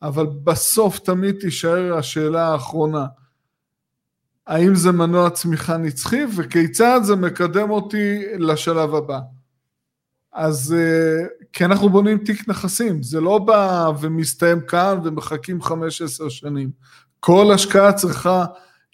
אבל 0.02 0.26
בסוף 0.44 0.98
תמיד 0.98 1.36
תישאר 1.40 1.98
השאלה 1.98 2.48
האחרונה, 2.48 3.06
האם 4.46 4.74
זה 4.74 4.92
מנוע 4.92 5.30
צמיחה 5.30 5.76
נצחי 5.76 6.22
וכיצד 6.36 7.00
זה 7.02 7.16
מקדם 7.16 7.70
אותי 7.70 8.22
לשלב 8.38 8.94
הבא. 8.94 9.18
אז 10.32 10.74
אה, 10.78 11.26
כי 11.52 11.64
אנחנו 11.64 11.88
בונים 11.88 12.18
תיק 12.18 12.48
נכסים, 12.48 13.02
זה 13.02 13.20
לא 13.20 13.38
בא 13.38 13.90
ומסתיים 14.00 14.60
כאן 14.60 15.00
ומחכים 15.04 15.62
חמש 15.62 16.02
עשר 16.02 16.28
שנים. 16.28 16.70
כל 17.20 17.52
השקעה 17.54 17.92
צריכה 17.92 18.44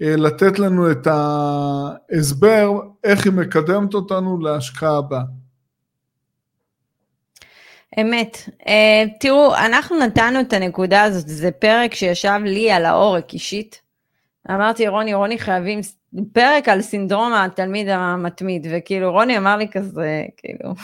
לתת 0.01 0.59
לנו 0.59 0.91
את 0.91 1.07
ההסבר 1.07 2.71
איך 3.05 3.25
היא 3.25 3.33
מקדמת 3.33 3.95
אותנו 3.95 4.41
להשקעה 4.41 4.99
הבאה. 4.99 5.23
אמת. 8.01 8.37
Uh, 8.61 8.67
תראו, 9.21 9.55
אנחנו 9.57 9.99
נתנו 9.99 10.41
את 10.41 10.53
הנקודה 10.53 11.03
הזאת, 11.03 11.29
זה 11.29 11.51
פרק 11.51 11.95
שישב 11.95 12.41
לי 12.45 12.71
על 12.71 12.85
העורק 12.85 13.33
אישית. 13.33 13.83
אמרתי, 14.51 14.89
רוני, 14.89 15.15
רוני 15.15 15.39
חייבים 15.39 15.81
פרק 16.33 16.69
על 16.69 16.83
סינדרום 16.83 17.33
התלמיד 17.33 17.89
המתמיד, 17.89 18.67
וכאילו 18.71 19.13
רוני 19.13 19.39
אמר 19.39 19.57
לי 19.57 19.69
כזה, 19.69 20.25
כאילו, 20.37 20.75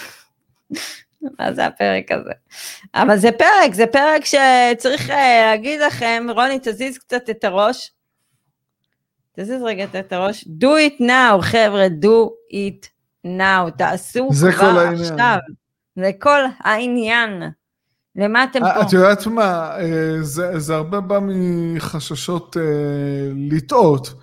מה 1.38 1.52
זה 1.52 1.66
הפרק 1.66 2.12
הזה? 2.12 2.32
אבל 2.94 3.16
זה 3.16 3.32
פרק, 3.32 3.74
זה 3.74 3.86
פרק 3.86 4.24
שצריך 4.24 5.10
uh, 5.10 5.12
להגיד 5.12 5.80
לכם, 5.80 6.26
רוני, 6.34 6.58
תזיז 6.62 6.98
קצת 6.98 7.30
את 7.30 7.44
הראש. 7.44 7.90
תזיז 9.36 9.62
רגע 9.62 9.84
את 9.84 10.12
הראש. 10.12 10.44
do 10.44 10.66
it 10.66 11.00
now, 11.00 11.42
חבר'ה, 11.42 11.86
do 12.02 12.52
it 12.52 12.86
now, 13.26 13.70
תעשו 13.78 14.28
כבר 14.30 14.78
עכשיו. 15.00 15.38
זה 15.96 16.10
כל 16.18 16.40
העניין. 16.58 17.42
למה 18.16 18.44
אתם 18.44 18.64
אה, 18.64 18.74
פה? 18.74 18.82
את 18.82 18.92
יודעת 18.92 19.26
מה, 19.26 19.78
אה, 19.78 20.22
זה, 20.22 20.58
זה 20.58 20.74
הרבה 20.74 21.00
בא 21.00 21.18
מחששות 21.22 22.56
אה, 22.56 22.62
לטעות. 23.50 24.14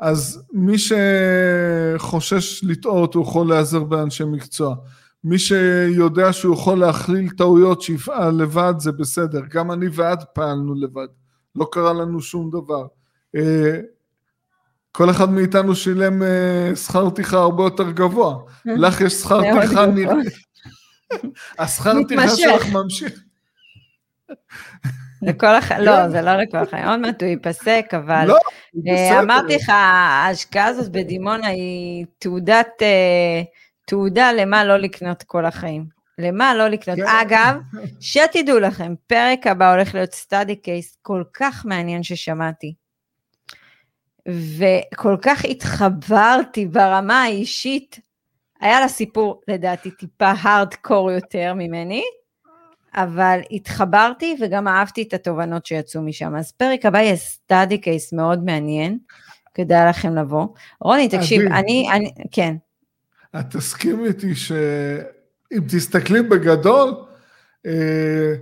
אז 0.00 0.42
מי 0.52 0.76
שחושש 0.78 2.64
לטעות, 2.64 3.14
הוא 3.14 3.22
יכול 3.22 3.48
להיעזר 3.48 3.84
באנשי 3.84 4.24
מקצוע. 4.24 4.74
מי 5.24 5.38
שיודע 5.38 6.32
שהוא 6.32 6.54
יכול 6.54 6.78
להכליל 6.78 7.30
טעויות 7.30 7.82
שיפעל 7.82 8.34
לבד, 8.34 8.74
זה 8.78 8.92
בסדר. 8.92 9.40
גם 9.50 9.72
אני 9.72 9.86
ואת 9.92 10.22
פעלנו 10.34 10.74
לבד. 10.74 11.06
לא 11.56 11.68
קרה 11.72 11.92
לנו 11.92 12.20
שום 12.20 12.50
דבר. 12.50 12.86
כל 14.96 15.10
אחד 15.10 15.30
מאיתנו 15.30 15.74
שילם 15.74 16.22
שכר 16.74 17.10
טרחה 17.10 17.36
הרבה 17.36 17.62
יותר 17.62 17.90
גבוה. 17.90 18.36
לך 18.64 19.00
יש 19.00 19.12
שכר 19.12 19.42
טרחה 19.42 19.86
נראה... 19.86 20.14
השכר 21.58 21.92
טרחה 22.08 22.36
שלך 22.36 22.66
ממשיך. 22.72 23.20
לכל 25.22 25.54
החיים, 25.54 25.80
לא, 25.80 26.08
זה 26.08 26.22
לא 26.22 26.36
לכל 26.36 26.58
החיים, 26.58 26.84
עוד 26.88 27.00
מעט 27.00 27.22
הוא 27.22 27.30
ייפסק, 27.30 27.86
אבל 27.92 28.24
לא, 28.26 28.36
אה, 28.88 29.20
אמרתי 29.20 29.56
לך, 29.56 29.68
ההשקעה 29.68 30.66
הזאת 30.66 30.92
בדימונה 30.92 31.46
היא 31.46 32.06
תעודת, 32.18 32.68
אה, 32.82 33.42
תעודה 33.86 34.32
למה 34.32 34.64
לא 34.64 34.76
לקנות 34.76 35.22
כל 35.22 35.46
החיים. 35.46 35.86
למה 36.18 36.54
לא 36.54 36.68
לקנות. 36.68 36.98
כן. 36.98 37.06
אגב, 37.06 37.56
שתדעו 38.00 38.58
לכם, 38.58 38.94
פרק 39.06 39.46
הבא 39.46 39.72
הולך 39.74 39.94
להיות 39.94 40.14
סטאדי 40.14 40.56
קייס 40.56 40.98
כל 41.02 41.22
כך 41.34 41.66
מעניין 41.66 42.02
ששמעתי. 42.02 42.85
וכל 44.28 45.16
כך 45.22 45.44
התחברתי 45.44 46.66
ברמה 46.66 47.22
האישית, 47.22 48.00
היה 48.60 48.80
לה 48.80 48.88
סיפור 48.88 49.40
לדעתי 49.48 49.90
טיפה 49.90 50.32
הארדקור 50.40 51.10
יותר 51.10 51.54
ממני, 51.54 52.02
אבל 52.94 53.40
התחברתי 53.50 54.36
וגם 54.40 54.68
אהבתי 54.68 55.02
את 55.02 55.14
התובנות 55.14 55.66
שיצאו 55.66 56.02
משם. 56.02 56.36
אז 56.36 56.52
פרק 56.52 56.86
הבא 56.86 56.98
יהיה 56.98 57.16
סטאדי 57.16 57.78
קייס 57.78 58.12
מאוד 58.12 58.44
מעניין, 58.44 58.98
כדאי 59.54 59.88
לכם 59.88 60.14
לבוא. 60.14 60.46
רוני, 60.80 61.08
תקשיב, 61.08 61.42
אני, 61.42 61.88
אני, 61.92 62.10
כן. 62.32 62.56
את 63.40 63.56
תסכימי 63.56 64.08
איתי 64.08 64.34
שאם 64.34 65.60
תסתכלי 65.68 66.22
בגדול, 66.22 66.94
אה, 67.66 68.34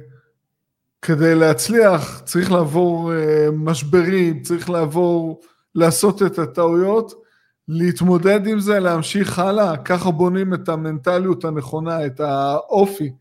כדי 1.02 1.34
להצליח 1.34 2.20
צריך 2.24 2.52
לעבור 2.52 3.12
אה, 3.14 3.48
משברים, 3.52 4.42
צריך 4.42 4.70
לעבור, 4.70 5.40
לעשות 5.74 6.22
את 6.22 6.38
הטעויות, 6.38 7.24
להתמודד 7.68 8.46
עם 8.46 8.60
זה, 8.60 8.80
להמשיך 8.80 9.38
הלאה, 9.38 9.76
ככה 9.76 10.10
בונים 10.10 10.54
את 10.54 10.68
המנטליות 10.68 11.44
הנכונה, 11.44 12.06
את 12.06 12.20
האופי. 12.20 13.12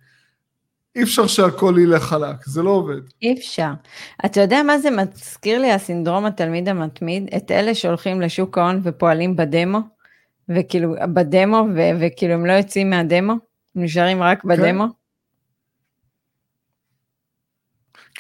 אי 0.96 1.04
אפשר 1.04 1.28
שהכל 1.28 1.76
ילך 1.82 2.04
חלק, 2.04 2.46
זה 2.46 2.64
לא 2.64 2.70
עובד. 2.70 3.02
אי 3.22 3.34
אפשר. 3.34 3.72
אתה 4.26 4.42
יודע 4.42 4.64
מה 4.64 4.78
זה 4.78 4.90
מזכיר 4.92 5.60
לי 5.60 5.72
הסינדרום 5.72 6.26
התלמיד 6.26 6.70
המתמיד? 6.70 7.30
את 7.38 7.52
אלה 7.52 7.76
שהולכים 7.76 8.22
לשוק 8.22 8.58
ההון 8.58 8.82
ופועלים 8.84 9.36
בדמו, 9.36 9.80
וכאילו, 10.50 10.94
בדמו, 11.14 11.68
ו- 11.76 11.90
וכאילו 12.00 12.34
הם 12.34 12.46
לא 12.46 12.52
יוצאים 12.52 12.90
מהדמו, 12.90 13.34
הם 13.76 13.84
נשארים 13.84 14.24
רק 14.24 14.42
כן. 14.42 14.48
בדמו. 14.48 14.84
כן. 14.84 15.03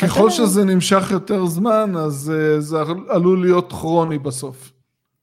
ככל 0.03 0.29
שזה 0.29 0.65
נמשך 0.65 1.11
יותר 1.11 1.45
זמן, 1.45 1.93
אז 1.97 2.31
uh, 2.35 2.59
זה 2.59 2.77
עלול 3.09 3.41
להיות 3.41 3.71
כרוני 3.71 4.19
בסוף. 4.19 4.71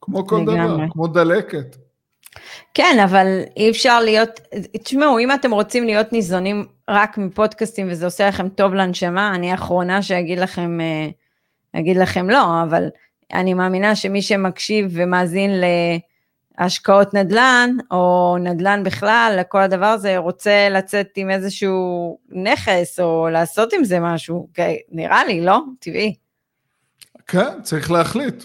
כמו 0.01 0.27
כל. 0.27 0.45
דבר, 0.45 0.79
כמו 0.91 1.07
דלקת. 1.07 1.77
כן, 2.75 2.99
אבל 3.05 3.27
אי 3.57 3.71
אפשר 3.71 4.01
להיות, 4.01 4.41
תשמעו, 4.85 5.19
אם 5.19 5.33
אתם 5.33 5.51
רוצים 5.51 5.85
להיות 5.85 6.13
ניזונים 6.13 6.67
רק 6.89 7.19
מפודקאסטים 7.19 7.89
וזה 7.91 8.05
עושה 8.05 8.29
לכם 8.29 8.49
טוב 8.49 8.75
לנשמה, 8.75 9.35
אני 9.35 9.51
האחרונה 9.51 10.03
שאגיד 10.03 10.39
לכם, 10.39 10.81
אה, 10.81 11.09
אגיד 11.81 11.97
לכם 11.97 12.31
לא, 12.31 12.63
אבל 12.63 12.89
אני 13.33 13.55
מאמינה 13.55 13.97
שמי 13.97 14.23
שמקשיב 14.23 14.91
ומאזין 14.91 15.51
להשקעות 16.59 17.15
נדל"ן, 17.15 17.71
או 17.91 18.37
נדל"ן 18.41 18.83
בכלל, 18.85 19.37
לכל 19.41 19.63
הדבר 19.63 19.87
הזה, 19.87 20.17
רוצה 20.17 20.69
לצאת 20.71 21.09
עם 21.17 21.31
איזשהו 21.31 22.19
נכס, 22.31 23.01
או 23.01 23.29
לעשות 23.33 23.73
עם 23.73 23.85
זה 23.85 24.01
משהו, 24.01 24.49
נראה 24.91 25.25
לי, 25.25 25.41
לא? 25.41 25.61
טבעי. 25.81 26.15
כן, 27.27 27.63
צריך 27.63 27.91
להחליט. 27.91 28.45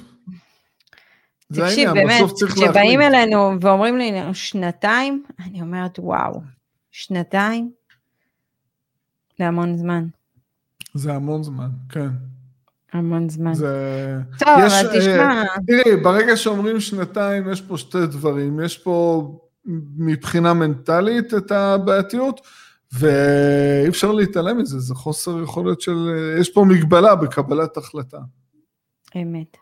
תקשיב, 1.53 1.89
באמת, 1.93 2.23
כשבאים 2.55 3.01
אלינו 3.01 3.51
ואומרים 3.61 3.97
לי 3.97 4.11
שנתיים, 4.33 5.23
אני 5.45 5.61
אומרת, 5.61 5.99
וואו, 5.99 6.41
שנתיים? 6.91 7.71
זה 9.37 9.47
המון 9.47 9.77
זמן. 9.77 10.07
זה 10.93 11.13
המון 11.13 11.43
זמן, 11.43 11.69
כן. 11.89 12.09
המון 12.95 13.29
זמן. 13.29 13.53
זה... 13.53 14.17
טוב, 14.39 14.49
יש, 14.65 14.73
אבל 14.73 14.87
אה, 14.87 14.99
תשמע... 14.99 15.43
תראי, 15.67 15.97
ברגע 15.97 16.37
שאומרים 16.37 16.79
שנתיים, 16.79 17.51
יש 17.51 17.61
פה 17.61 17.77
שתי 17.77 18.05
דברים. 18.05 18.59
יש 18.59 18.77
פה 18.77 19.27
מבחינה 19.97 20.53
מנטלית 20.53 21.33
את 21.33 21.51
הבעייתיות, 21.51 22.41
ואי 22.93 23.87
אפשר 23.87 24.11
להתעלם 24.11 24.57
מזה, 24.57 24.79
זה 24.79 24.95
חוסר 24.95 25.43
יכולת 25.43 25.81
של... 25.81 26.09
יש 26.39 26.49
פה 26.49 26.65
מגבלה 26.65 27.15
בקבלת 27.15 27.77
החלטה. 27.77 28.19
אמת. 29.15 29.57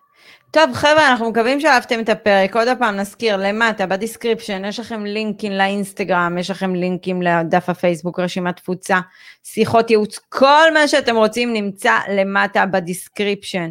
טוב 0.54 0.74
חבר'ה, 0.74 1.12
אנחנו 1.12 1.30
מקווים 1.30 1.60
שאהבתם 1.60 2.00
את 2.00 2.10
הפרק. 2.10 2.56
עוד 2.56 2.68
פעם 2.80 2.96
נזכיר, 2.96 3.38
למטה 3.38 3.86
ב 3.86 3.92
description 3.92 4.66
יש 4.66 4.80
לכם 4.80 5.06
לינקים 5.06 5.52
לאינסטגרם, 5.52 6.38
יש 6.38 6.52
לכם 6.52 6.76
לינקים 6.76 7.22
לדף 7.22 7.70
הפייסבוק, 7.70 8.20
רשימת 8.20 8.56
תפוצה, 8.56 9.00
שיחות 9.44 9.90
ייעוץ, 9.90 10.20
כל 10.30 10.74
מה 10.74 10.88
שאתם 10.88 11.16
רוצים 11.16 11.54
נמצא 11.54 11.94
למטה 12.12 12.66
ב 12.66 12.74
description. 12.74 13.70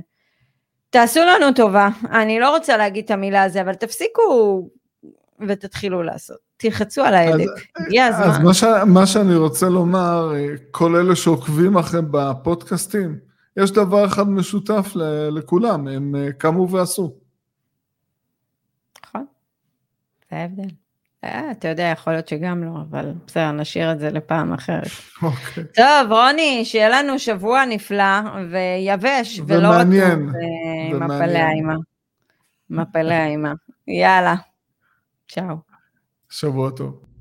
תעשו 0.90 1.20
לנו 1.20 1.52
טובה, 1.52 1.88
אני 2.12 2.40
לא 2.40 2.56
רוצה 2.56 2.76
להגיד 2.76 3.04
את 3.04 3.10
המילה 3.10 3.42
הזו, 3.42 3.60
אבל 3.60 3.74
תפסיקו 3.74 4.68
ותתחילו 5.48 6.02
לעשות. 6.02 6.38
תלחצו 6.56 7.02
על 7.02 7.14
ההדק, 7.14 7.50
הגיע 7.76 8.06
הזמן. 8.06 8.24
אז 8.24 8.38
מה, 8.38 8.54
ש... 8.54 8.64
מה 8.86 9.06
שאני 9.06 9.34
רוצה 9.34 9.68
לומר, 9.68 10.32
כל 10.70 10.96
אלה 10.96 11.16
שעוקבים 11.16 11.76
אחרי 11.76 12.00
בפודקאסטים, 12.10 13.31
יש 13.56 13.70
דבר 13.70 14.06
אחד 14.06 14.28
משותף 14.28 14.92
לכולם, 15.30 15.88
הם 15.88 16.14
אה, 16.16 16.32
קמו 16.32 16.70
ועשו. 16.70 17.14
נכון, 19.04 19.26
זה 20.30 20.36
ההבדל. 20.36 20.68
אה, 21.24 21.50
אתה 21.50 21.68
יודע, 21.68 21.82
יכול 21.82 22.12
להיות 22.12 22.28
שגם 22.28 22.64
לא, 22.64 22.70
אבל 22.90 23.12
בסדר, 23.26 23.52
נשאיר 23.52 23.92
את 23.92 23.98
זה 23.98 24.10
לפעם 24.10 24.52
אחרת. 24.52 24.90
אוקיי. 25.22 25.64
טוב, 25.74 26.12
רוני, 26.12 26.64
שיהיה 26.64 26.88
לנו 26.88 27.18
שבוע 27.18 27.64
נפלא 27.64 28.20
ויבש, 28.50 29.40
ולא 29.46 29.68
ומעניין. 29.68 30.28
עם 30.90 31.02
מפלי 31.02 31.38
האימה. 31.38 31.74
מפלי 32.70 33.14
האימה. 33.14 33.52
יאללה, 33.88 34.34
צ'או. 35.28 35.56
שבוע 36.30 36.70
טוב. 36.70 37.11